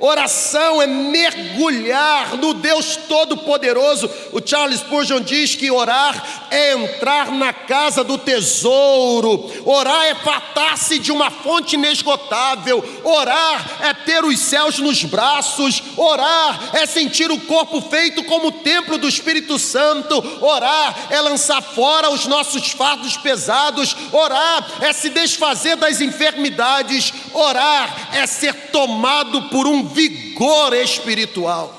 [0.00, 4.08] Oração é mergulhar no Deus Todo-Poderoso.
[4.32, 11.00] O Charles Spurgeon diz que orar é entrar na casa do tesouro, orar é fartar-se
[11.00, 17.40] de uma fonte inesgotável, orar é ter os céus nos braços, orar é sentir o
[17.40, 23.16] corpo feito como o templo do Espírito Santo, orar é lançar fora os nossos fardos
[23.16, 31.74] pesados, orar é se desfazer das enfermidades, orar é ser tomado por um vigor espiritual.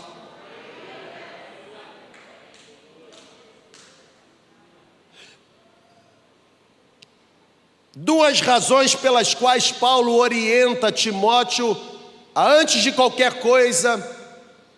[7.96, 11.78] Duas razões pelas quais Paulo orienta Timóteo
[12.34, 14.02] a, antes de qualquer coisa,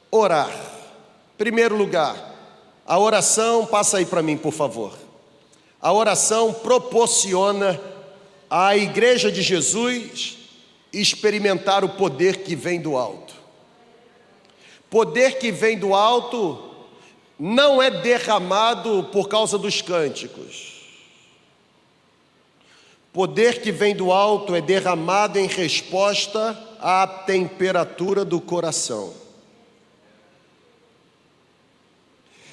[0.10, 0.50] orar.
[1.38, 2.16] Primeiro lugar,
[2.86, 4.98] a oração, passa aí para mim, por favor.
[5.80, 7.80] A oração proporciona
[8.50, 10.38] à igreja de Jesus
[10.92, 13.21] experimentar o poder que vem do alto.
[14.92, 16.62] Poder que vem do alto
[17.40, 20.82] não é derramado por causa dos cânticos.
[23.14, 29.14] Poder que vem do alto é derramado em resposta à temperatura do coração.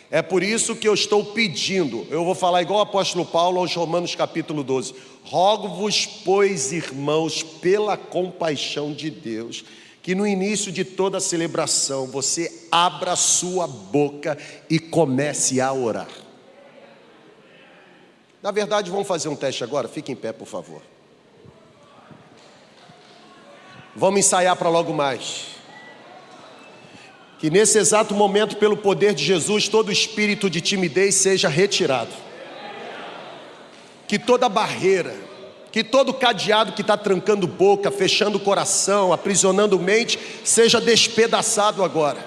[0.09, 3.75] É por isso que eu estou pedindo, eu vou falar igual o apóstolo Paulo aos
[3.75, 9.65] Romanos capítulo 12: Rogo-vos, pois, irmãos, pela compaixão de Deus,
[10.09, 14.39] que no início de toda a celebração você abra sua boca
[14.71, 16.09] e comece a orar.
[18.43, 20.81] Na verdade, vamos fazer um teste agora, fique em pé, por favor.
[23.95, 25.49] Vamos ensaiar para logo mais.
[27.39, 32.15] Que nesse exato momento, pelo poder de Jesus, todo espírito de timidez seja retirado.
[34.07, 35.15] Que toda barreira,
[35.79, 42.19] que todo cadeado que está trancando boca, fechando o coração, aprisionando mente, seja despedaçado agora.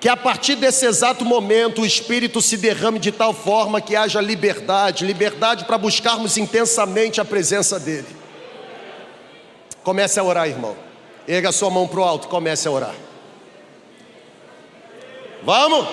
[0.00, 4.22] Que a partir desse exato momento o Espírito se derrame de tal forma que haja
[4.22, 8.06] liberdade liberdade para buscarmos intensamente a presença dEle.
[9.82, 10.74] Comece a orar, irmão.
[11.28, 12.94] Erga sua mão para o alto comece a orar.
[15.42, 15.86] Vamos?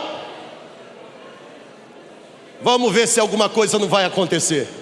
[2.61, 4.76] Vamos ver se alguma coisa não vai acontecer.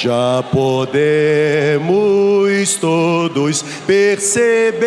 [0.00, 1.88] Já podemos
[2.76, 4.86] todos perceber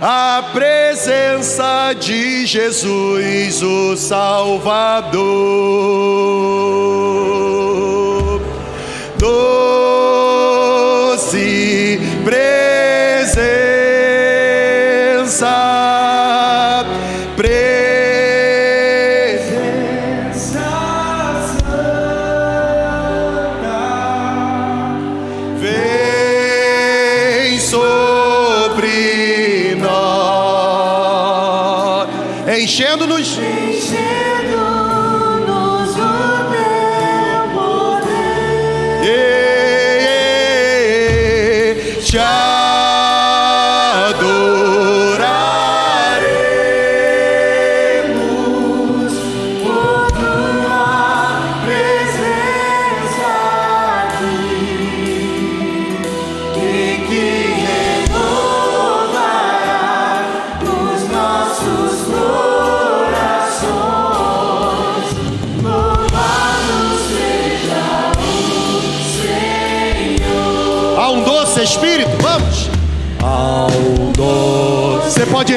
[0.00, 5.66] a presença de Jesus, o Salvador.
[13.36, 13.65] pode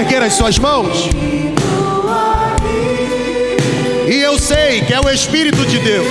[0.09, 1.07] erguer as suas mãos.
[4.07, 6.07] E eu sei que é o Espírito de Deus.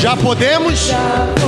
[0.00, 0.90] Já podemos?
[0.90, 1.41] É,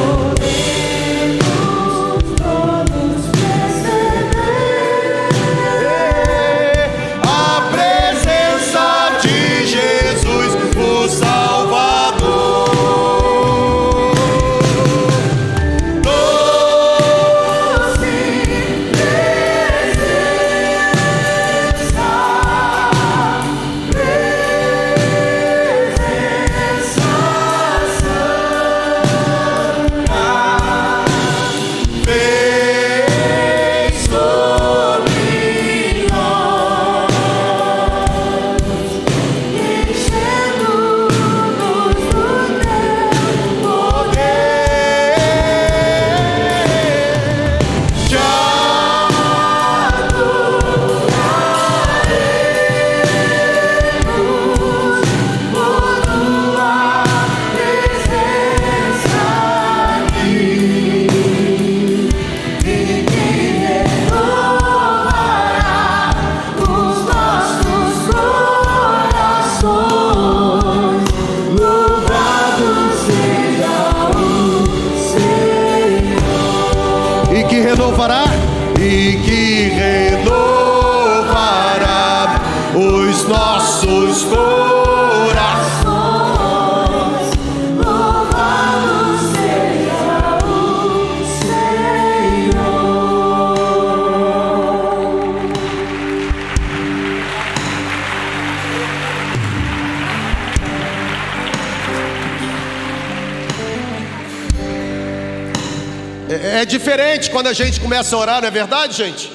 [107.35, 109.29] quando a gente começa a orar, não é verdade, gente?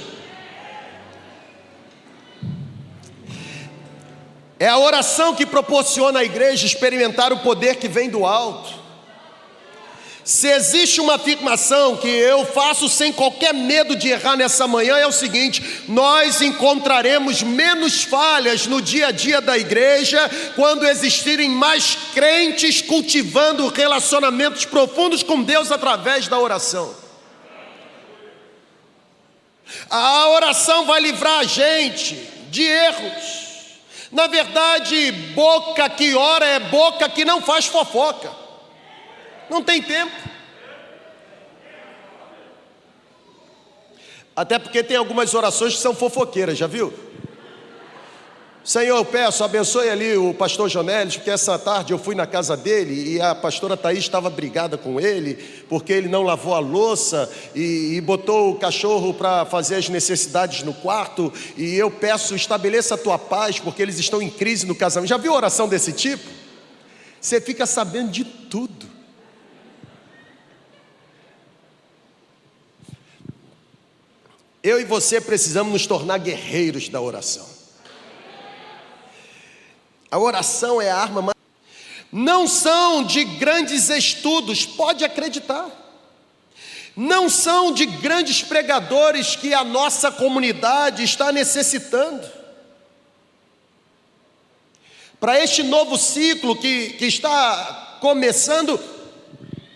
[4.58, 8.74] É a oração que proporciona à igreja experimentar o poder que vem do alto.
[10.24, 15.06] Se existe uma afirmação que eu faço sem qualquer medo de errar nessa manhã, é
[15.06, 21.98] o seguinte: nós encontraremos menos falhas no dia a dia da igreja quando existirem mais
[22.14, 26.99] crentes cultivando relacionamentos profundos com Deus através da oração.
[29.90, 32.16] A oração vai livrar a gente
[32.50, 33.40] de erros.
[34.12, 38.32] Na verdade, boca que ora é boca que não faz fofoca.
[39.50, 40.30] Não tem tempo.
[44.36, 46.94] Até porque tem algumas orações que são fofoqueiras, já viu?
[48.70, 52.56] Senhor, eu peço, abençoe ali o pastor Jonelis, porque essa tarde eu fui na casa
[52.56, 55.34] dele e a pastora Thaís estava brigada com ele,
[55.68, 60.62] porque ele não lavou a louça e, e botou o cachorro para fazer as necessidades
[60.62, 61.34] no quarto.
[61.58, 65.10] E eu peço, estabeleça a tua paz, porque eles estão em crise no casamento.
[65.10, 66.30] Já viu oração desse tipo?
[67.20, 68.86] Você fica sabendo de tudo.
[74.62, 77.49] Eu e você precisamos nos tornar guerreiros da oração.
[80.12, 81.36] A oração é a arma mais.
[82.12, 85.70] Não são de grandes estudos, pode acreditar.
[86.96, 92.28] Não são de grandes pregadores que a nossa comunidade está necessitando.
[95.20, 98.80] Para este novo ciclo que, que está começando,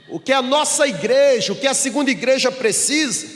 [0.10, 3.28] o que a nossa igreja, o que a segunda igreja precisa,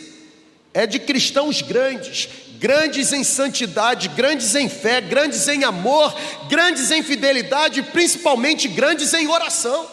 [0.73, 2.29] é de cristãos grandes,
[2.59, 6.13] grandes em santidade, grandes em fé, grandes em amor,
[6.47, 9.87] grandes em fidelidade, principalmente grandes em oração.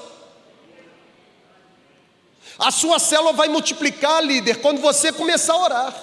[2.59, 5.95] A sua célula vai multiplicar, líder, quando você começar a orar.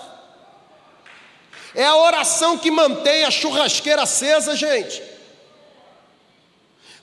[1.74, 5.02] É a oração que mantém a churrasqueira acesa, gente.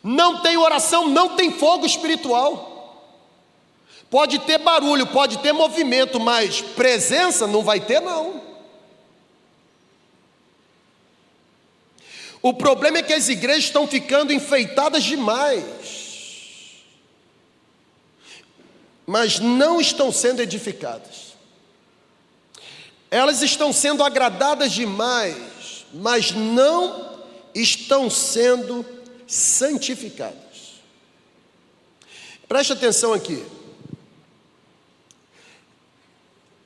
[0.02, 2.76] Não tem oração, não tem fogo espiritual.
[4.11, 8.47] Pode ter barulho, pode ter movimento, mas presença não vai ter, não.
[12.41, 15.64] O problema é que as igrejas estão ficando enfeitadas demais,
[19.07, 21.28] mas não estão sendo edificadas.
[23.11, 27.24] Elas estão sendo agradadas demais, mas não
[27.55, 28.84] estão sendo
[29.26, 30.39] santificadas.
[32.47, 33.45] Preste atenção aqui.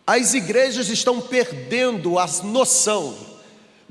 [0.07, 3.17] As igrejas estão perdendo a noção,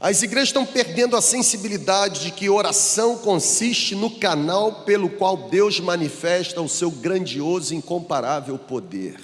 [0.02, 5.80] as igrejas estão perdendo a sensibilidade de que oração consiste no canal pelo qual Deus
[5.80, 9.20] manifesta o seu grandioso e incomparável poder.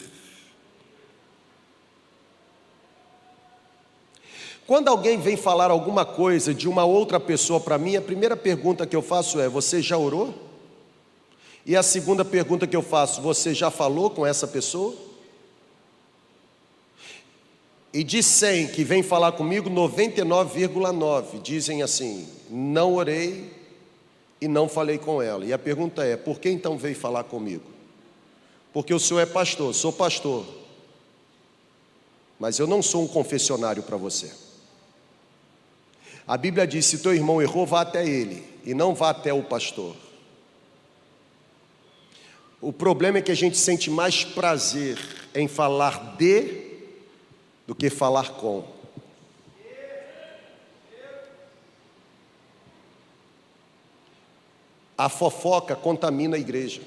[4.67, 8.85] Quando alguém vem falar alguma coisa de uma outra pessoa para mim, a primeira pergunta
[8.85, 10.31] que eu faço é: Você já orou?
[11.65, 15.06] E a segunda pergunta que eu faço: Você já falou com essa pessoa?
[17.97, 23.51] E de 100 que vem falar comigo, 99,9 dizem assim: não orei
[24.39, 25.43] e não falei com ela.
[25.43, 27.63] E a pergunta é: por que então veio falar comigo?
[28.71, 30.45] Porque o senhor é pastor, sou pastor.
[32.39, 34.31] Mas eu não sou um confessionário para você.
[36.27, 39.41] A Bíblia diz: se teu irmão errou, vá até ele, e não vá até o
[39.41, 39.95] pastor.
[42.61, 44.99] O problema é que a gente sente mais prazer
[45.33, 46.66] em falar de
[47.67, 48.63] do que falar com.
[54.97, 56.81] A fofoca contamina a igreja.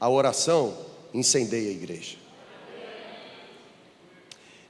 [0.00, 0.74] A oração
[1.12, 2.16] incendeia a igreja.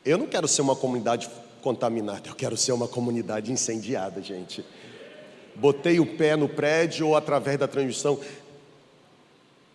[0.05, 1.29] Eu não quero ser uma comunidade
[1.61, 4.65] contaminada, eu quero ser uma comunidade incendiada, gente.
[5.55, 8.19] Botei o pé no prédio ou através da transmissão.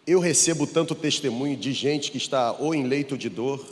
[0.08, 3.64] Eu recebo tanto testemunho de gente que está ou em leito de dor,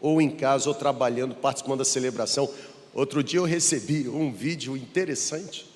[0.00, 2.48] ou em casa, ou trabalhando, participando da celebração.
[2.94, 5.66] Outro dia eu recebi um vídeo interessante.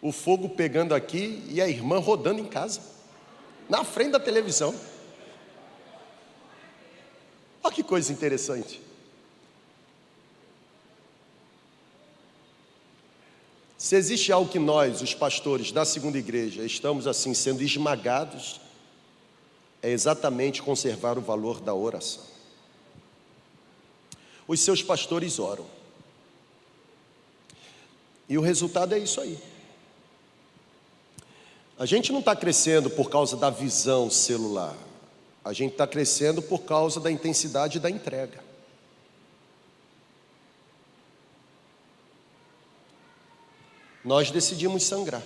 [0.00, 2.80] O fogo pegando aqui e a irmã rodando em casa,
[3.68, 4.74] na frente da televisão.
[7.62, 8.80] Olha que coisa interessante.
[13.76, 18.60] Se existe algo que nós, os pastores da segunda igreja, estamos assim sendo esmagados,
[19.80, 22.27] é exatamente conservar o valor da oração
[24.48, 25.66] os seus pastores oram.
[28.26, 29.38] E o resultado é isso aí.
[31.78, 34.74] A gente não está crescendo por causa da visão celular.
[35.44, 38.42] A gente está crescendo por causa da intensidade da entrega.
[44.02, 45.22] Nós decidimos sangrar.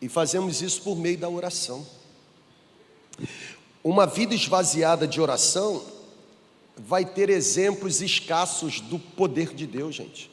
[0.00, 1.86] E fazemos isso por meio da oração.
[3.82, 5.99] Uma vida esvaziada de oração
[6.76, 10.30] vai ter exemplos escassos do poder de Deus, gente.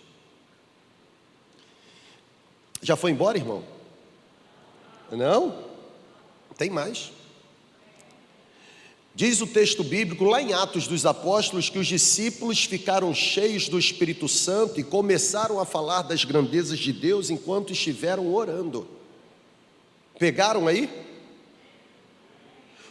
[2.81, 3.63] Já foi embora, irmão?
[5.11, 5.63] Não?
[6.57, 7.11] Tem mais.
[9.17, 13.79] Diz o texto bíblico lá em Atos dos Apóstolos que os discípulos ficaram cheios do
[13.79, 18.87] Espírito Santo e começaram a falar das grandezas de Deus enquanto estiveram orando.
[20.19, 20.87] Pegaram aí?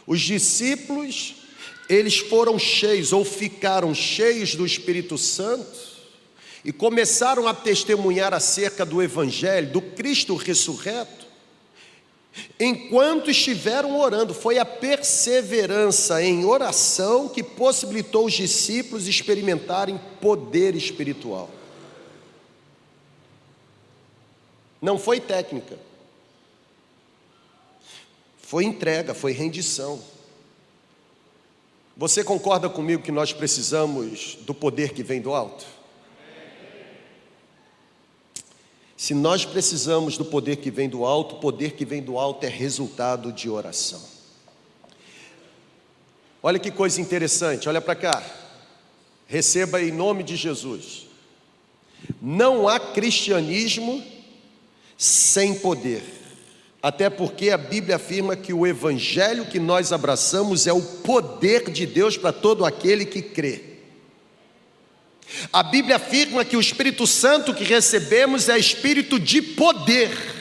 [0.05, 1.35] Os discípulos,
[1.89, 5.97] eles foram cheios ou ficaram cheios do Espírito Santo
[6.63, 11.25] e começaram a testemunhar acerca do Evangelho, do Cristo ressurreto,
[12.59, 14.33] enquanto estiveram orando.
[14.33, 21.49] Foi a perseverança em oração que possibilitou os discípulos experimentarem poder espiritual.
[24.81, 25.79] Não foi técnica,
[28.41, 30.16] foi entrega, foi rendição.
[31.97, 35.65] Você concorda comigo que nós precisamos do poder que vem do alto?
[38.95, 42.45] Se nós precisamos do poder que vem do alto, o poder que vem do alto
[42.45, 44.01] é resultado de oração.
[46.41, 48.23] Olha que coisa interessante, olha para cá.
[49.25, 51.07] Receba em nome de Jesus.
[52.21, 54.03] Não há cristianismo
[54.95, 56.16] sem poder.
[56.81, 61.85] Até porque a Bíblia afirma que o evangelho que nós abraçamos é o poder de
[61.85, 63.61] Deus para todo aquele que crê.
[65.51, 70.37] A Bíblia afirma que o Espírito Santo que recebemos é espírito de poder.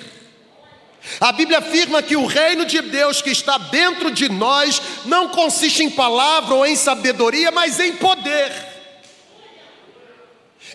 [1.20, 5.82] A Bíblia afirma que o reino de Deus que está dentro de nós não consiste
[5.82, 8.75] em palavra ou em sabedoria, mas em poder.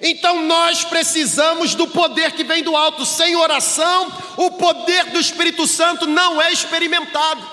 [0.01, 3.05] Então nós precisamos do poder que vem do alto.
[3.05, 7.47] Sem oração, o poder do Espírito Santo não é experimentado.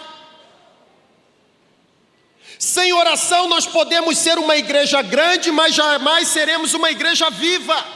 [2.58, 7.86] Sem oração nós podemos ser uma igreja grande, mas jamais seremos uma igreja viva.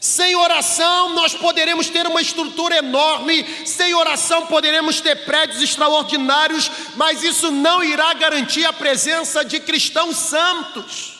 [0.00, 7.22] Sem oração nós poderemos ter uma estrutura enorme, sem oração poderemos ter prédios extraordinários, mas
[7.22, 11.19] isso não irá garantir a presença de cristãos santos.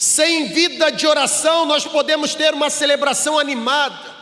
[0.00, 4.16] Sem vida de oração nós podemos ter uma celebração animada,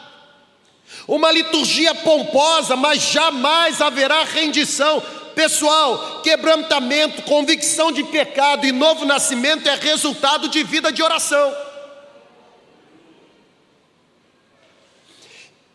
[1.06, 5.00] uma liturgia pomposa, mas jamais haverá rendição.
[5.36, 11.56] Pessoal, quebrantamento, convicção de pecado e novo nascimento é resultado de vida de oração.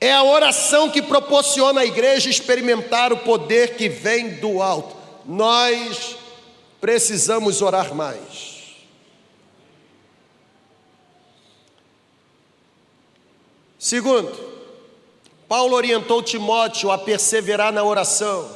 [0.01, 4.97] É a oração que proporciona à igreja experimentar o poder que vem do alto.
[5.25, 6.17] Nós
[6.81, 8.52] precisamos orar mais.
[13.83, 14.31] Segundo,
[15.45, 18.49] Paulo orientou Timóteo a perseverar na oração,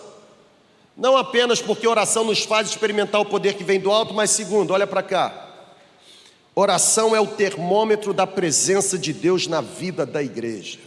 [0.95, 4.71] não apenas porque oração nos faz experimentar o poder que vem do alto, mas segundo,
[4.71, 5.67] olha para cá.
[6.55, 10.79] Oração é o termômetro da presença de Deus na vida da igreja.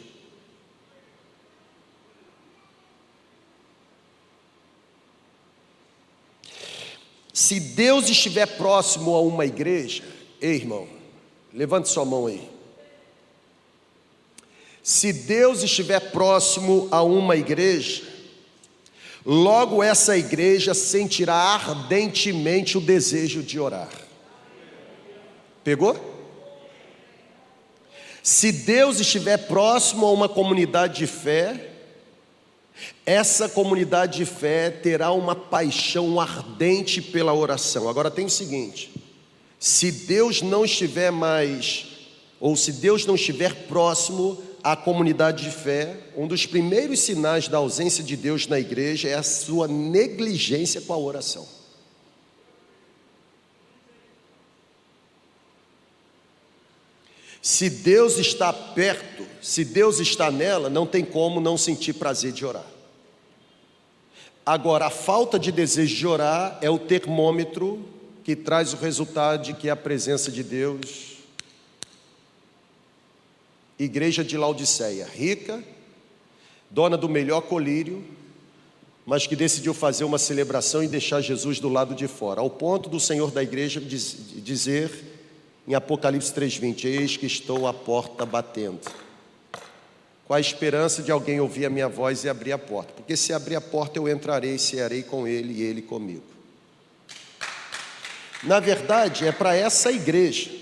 [7.31, 10.03] Se Deus estiver próximo a uma igreja,
[10.41, 10.89] ei irmão,
[11.53, 12.60] levante sua mão aí.
[14.83, 18.03] Se Deus estiver próximo a uma igreja,
[19.25, 23.91] logo essa igreja sentirá ardentemente o desejo de orar.
[25.63, 26.09] Pegou?
[28.23, 31.69] Se Deus estiver próximo a uma comunidade de fé,
[33.05, 37.89] essa comunidade de fé terá uma paixão ardente pela oração.
[37.89, 38.91] Agora tem o seguinte:
[39.59, 41.87] se Deus não estiver mais,
[42.39, 47.59] ou se Deus não estiver próximo, a comunidade de fé, um dos primeiros sinais da
[47.59, 51.47] ausência de Deus na igreja é a sua negligência com a oração.
[57.43, 62.45] Se Deus está perto, se Deus está nela, não tem como não sentir prazer de
[62.45, 62.67] orar.
[64.45, 67.83] Agora, a falta de desejo de orar é o termômetro
[68.23, 71.10] que traz o resultado de que a presença de Deus
[73.83, 75.65] igreja de Laodiceia, rica,
[76.69, 78.05] dona do melhor colírio,
[79.07, 82.89] mas que decidiu fazer uma celebração e deixar Jesus do lado de fora, ao ponto
[82.89, 84.91] do Senhor da igreja dizer
[85.67, 88.81] em Apocalipse 3:20, eis que estou à porta batendo.
[90.27, 92.93] com a esperança de alguém ouvir a minha voz e abrir a porta.
[92.93, 96.23] Porque se abrir a porta, eu entrarei, cearei com ele e ele comigo.
[98.45, 100.60] Na verdade, é para essa igreja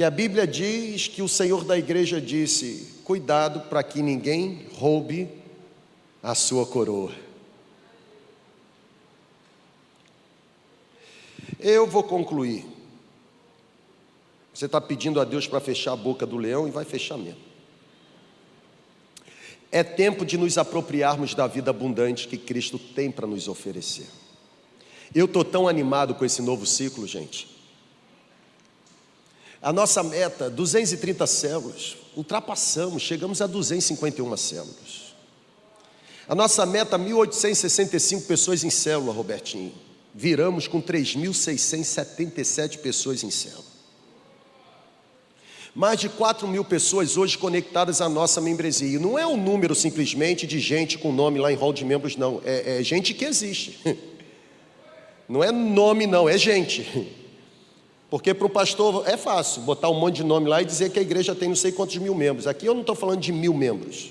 [0.00, 5.28] que a Bíblia diz que o Senhor da igreja disse: cuidado para que ninguém roube
[6.22, 7.12] a sua coroa.
[11.58, 12.64] Eu vou concluir.
[14.54, 17.42] Você está pedindo a Deus para fechar a boca do leão e vai fechar mesmo.
[19.70, 24.06] É tempo de nos apropriarmos da vida abundante que Cristo tem para nos oferecer.
[25.14, 27.49] Eu estou tão animado com esse novo ciclo, gente.
[29.62, 35.14] A nossa meta, 230 células, ultrapassamos, chegamos a 251 células.
[36.26, 39.72] A nossa meta, 1.865 pessoas em célula, Robertinho.
[40.14, 43.68] Viramos com 3.677 pessoas em célula.
[45.74, 48.98] Mais de 4 mil pessoas hoje conectadas à nossa membresia.
[48.98, 52.40] Não é um número simplesmente de gente com nome lá em hall de membros, não.
[52.44, 53.78] É, é gente que existe.
[55.28, 57.14] Não é nome, não, é gente.
[58.10, 60.98] Porque para o pastor é fácil botar um monte de nome lá e dizer que
[60.98, 62.48] a igreja tem não sei quantos mil membros.
[62.48, 64.10] Aqui eu não estou falando de mil membros.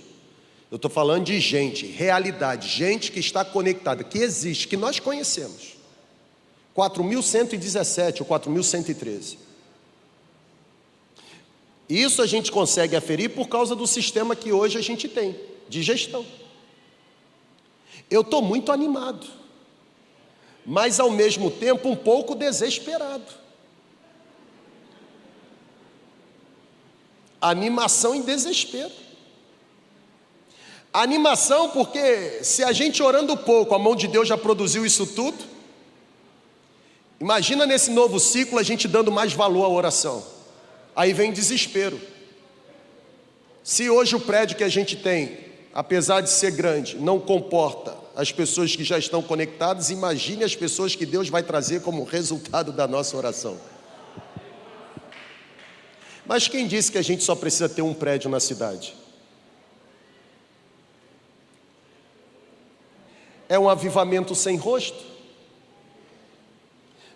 [0.72, 5.78] Eu estou falando de gente, realidade, gente que está conectada, que existe, que nós conhecemos.
[6.78, 9.38] 4.117 ou 4.113.
[11.90, 15.36] Isso a gente consegue aferir por causa do sistema que hoje a gente tem,
[15.68, 16.24] de gestão.
[18.10, 19.26] Eu estou muito animado,
[20.64, 23.39] mas ao mesmo tempo um pouco desesperado.
[27.42, 28.92] Animação em desespero.
[30.92, 35.38] Animação porque se a gente orando pouco, a mão de Deus já produziu isso tudo.
[37.20, 40.26] Imagina nesse novo ciclo a gente dando mais valor à oração.
[40.96, 42.00] Aí vem desespero.
[43.64, 45.38] Se hoje o prédio que a gente tem,
[45.74, 50.96] apesar de ser grande, não comporta as pessoas que já estão conectadas, imagine as pessoas
[50.96, 53.58] que Deus vai trazer como resultado da nossa oração.
[56.30, 58.94] Mas quem disse que a gente só precisa ter um prédio na cidade?
[63.50, 65.04] É um avivamento sem rosto?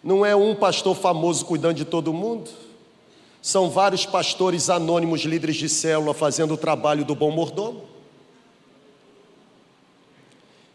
[0.03, 2.49] Não é um pastor famoso cuidando de todo mundo?
[3.39, 7.83] São vários pastores anônimos, líderes de célula, fazendo o trabalho do bom mordomo?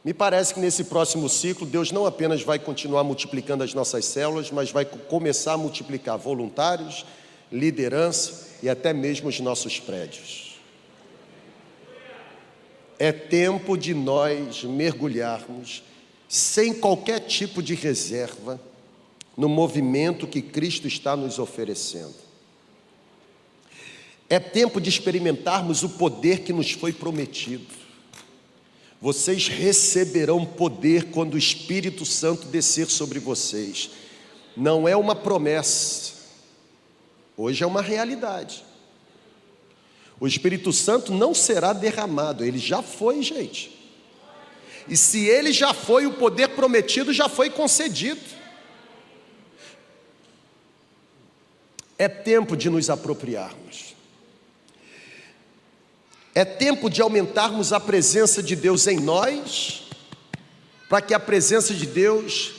[0.05, 4.53] Me parece que nesse próximo ciclo, Deus não apenas vai continuar multiplicando as nossas células,
[4.53, 7.05] mas vai começar a multiplicar voluntários,
[7.51, 10.59] liderança e até mesmo os nossos prédios.
[12.99, 15.83] É tempo de nós mergulharmos
[16.29, 18.61] sem qualquer tipo de reserva
[19.37, 22.15] no movimento que Cristo está nos oferecendo.
[24.29, 27.67] É tempo de experimentarmos o poder que nos foi prometido.
[29.01, 33.91] Vocês receberão poder quando o Espírito Santo descer sobre vocês.
[34.57, 36.18] Não é uma promessa,
[37.41, 38.65] Hoje é uma realidade.
[40.19, 43.79] O Espírito Santo não será derramado, ele já foi, gente.
[44.89, 48.21] E se ele já foi, o poder prometido já foi concedido.
[51.97, 53.95] É tempo de nos apropriarmos.
[56.35, 59.85] É tempo de aumentarmos a presença de Deus em nós,
[60.89, 62.53] para que a presença de Deus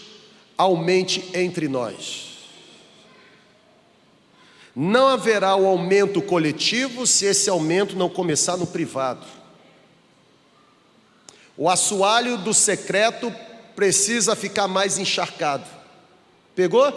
[0.58, 2.29] aumente entre nós.
[4.76, 9.26] Não haverá o aumento coletivo se esse aumento não começar no privado.
[11.58, 13.34] O assoalho do secreto
[13.76, 15.66] precisa ficar mais encharcado.
[16.56, 16.94] Pegou?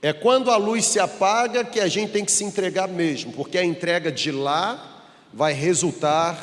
[0.00, 3.58] É quando a luz se apaga que a gente tem que se entregar mesmo, porque
[3.58, 5.02] a entrega de lá
[5.32, 6.38] vai resultar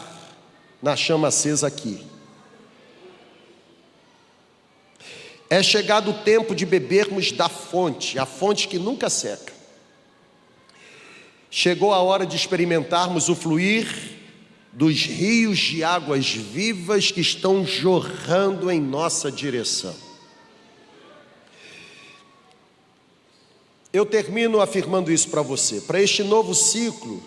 [0.82, 2.06] na chama acesa aqui.
[5.54, 9.54] É chegado o tempo de bebermos da fonte, a fonte que nunca seca.
[11.52, 13.88] Chegou a hora de experimentarmos o fluir
[14.72, 19.94] dos rios de águas vivas que estão jorrando em nossa direção.
[23.94, 25.82] Eu termino afirmando isso para você.
[25.82, 27.24] Para este novo ciclo,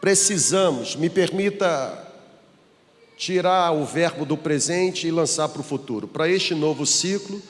[0.00, 2.05] precisamos, me permita
[3.16, 6.06] tirar o verbo do presente e lançar para o futuro.
[6.06, 7.42] Para este novo ciclo,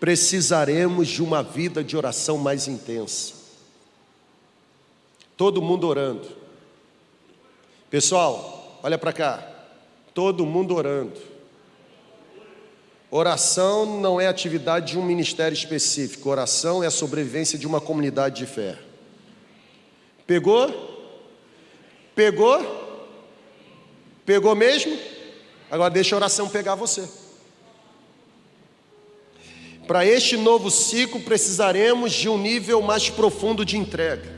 [0.00, 3.34] precisaremos de uma vida de oração mais intensa.
[5.36, 6.26] Todo mundo orando.
[7.90, 9.46] Pessoal, olha para cá.
[10.14, 11.20] Todo mundo orando.
[13.10, 18.36] Oração não é atividade de um ministério específico, oração é a sobrevivência de uma comunidade
[18.36, 18.78] de fé.
[20.26, 20.68] Pegou?
[22.14, 22.87] Pegou?
[24.28, 24.94] Pegou mesmo?
[25.70, 27.08] Agora deixa a oração pegar você.
[29.86, 34.30] Para este novo ciclo precisaremos de um nível mais profundo de entrega.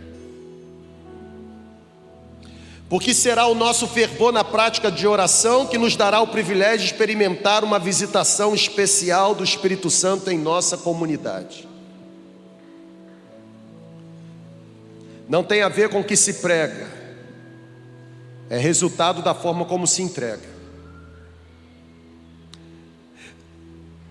[2.89, 6.93] Porque será o nosso fervor na prática de oração que nos dará o privilégio de
[6.93, 11.69] experimentar uma visitação especial do Espírito Santo em nossa comunidade.
[15.29, 17.00] Não tem a ver com o que se prega,
[18.51, 20.61] é resultado da forma como se entrega.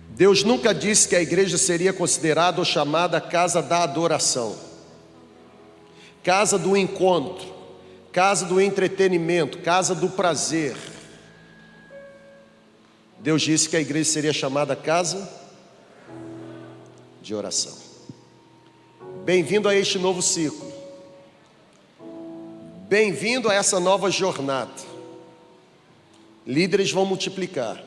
[0.08, 4.56] Deus nunca disse que a igreja seria considerada ou chamada casa da adoração,
[6.24, 7.60] casa do encontro
[8.12, 10.76] casa do entretenimento, casa do prazer.
[13.18, 15.28] Deus disse que a igreja seria chamada casa
[17.22, 17.76] de oração.
[19.24, 20.69] Bem-vindo a este novo ciclo.
[22.90, 24.72] Bem-vindo a essa nova jornada.
[26.44, 27.80] Líderes vão multiplicar,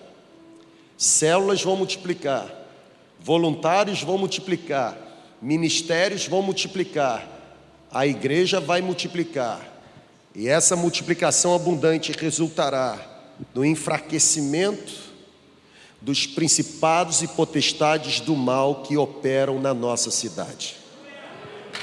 [0.98, 2.50] células vão multiplicar,
[3.20, 4.98] voluntários vão multiplicar,
[5.42, 7.28] ministérios vão multiplicar,
[7.92, 9.60] a igreja vai multiplicar
[10.34, 12.98] e essa multiplicação abundante resultará
[13.54, 14.94] no enfraquecimento
[16.00, 20.78] dos principados e potestades do mal que operam na nossa cidade.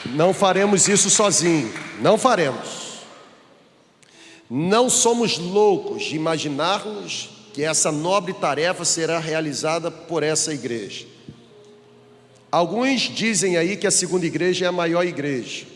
[0.07, 2.70] Não faremos isso sozinho, não faremos.
[4.51, 11.07] Não somos loucos de imaginarmos que essa nobre tarefa será realizada por essa igreja.
[12.51, 15.67] Alguns dizem aí que a segunda igreja é a maior igreja.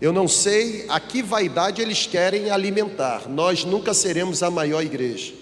[0.00, 3.28] Eu não sei a que vaidade eles querem alimentar.
[3.28, 5.34] Nós nunca seremos a maior igreja.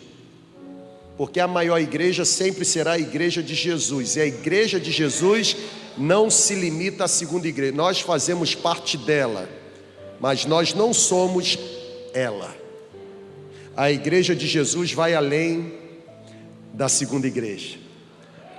[1.18, 4.16] Porque a maior igreja sempre será a igreja de Jesus.
[4.16, 5.56] E a igreja de Jesus
[5.98, 7.72] não se limita à segunda igreja.
[7.72, 9.46] Nós fazemos parte dela,
[10.18, 11.59] mas nós não somos
[12.12, 12.54] ela.
[13.76, 15.72] A igreja de Jesus vai além
[16.72, 17.76] da segunda igreja.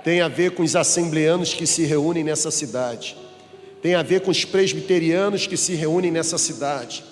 [0.02, 3.16] Tem a ver com os assembleanos que se reúnem nessa cidade.
[3.82, 7.02] Tem a ver com os presbiterianos que se reúnem nessa cidade,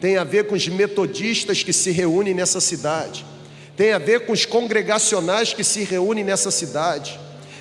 [0.00, 3.24] tem a ver com os metodistas que se reúnem nessa cidade,
[3.76, 7.20] tem a ver com os congregacionais que se reúnem nessa cidade,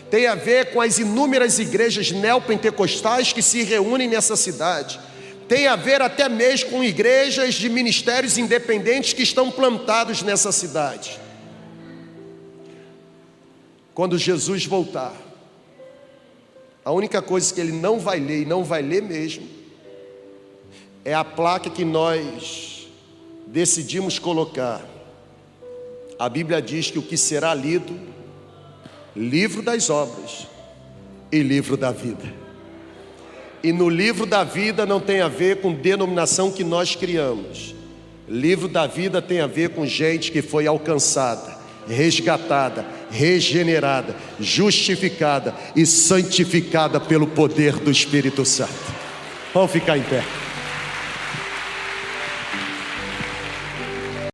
[0.09, 4.99] tem a ver com as inúmeras igrejas neopentecostais que se reúnem nessa cidade,
[5.47, 11.19] tem a ver até mesmo com igrejas de ministérios independentes que estão plantados nessa cidade.
[13.93, 15.13] Quando Jesus voltar,
[16.83, 19.47] a única coisa que ele não vai ler e não vai ler mesmo
[21.05, 22.87] é a placa que nós
[23.47, 24.83] decidimos colocar.
[26.17, 27.99] A Bíblia diz que o que será lido,
[29.15, 30.47] livro das obras
[31.31, 32.42] e livro da vida.
[33.63, 37.73] E no livro da vida não tem a ver com denominação que nós criamos.
[38.27, 41.57] Livro da vida tem a ver com gente que foi alcançada,
[41.87, 48.73] resgatada, regenerada, justificada e santificada pelo poder do Espírito Santo.
[49.53, 50.23] Vamos ficar em pé.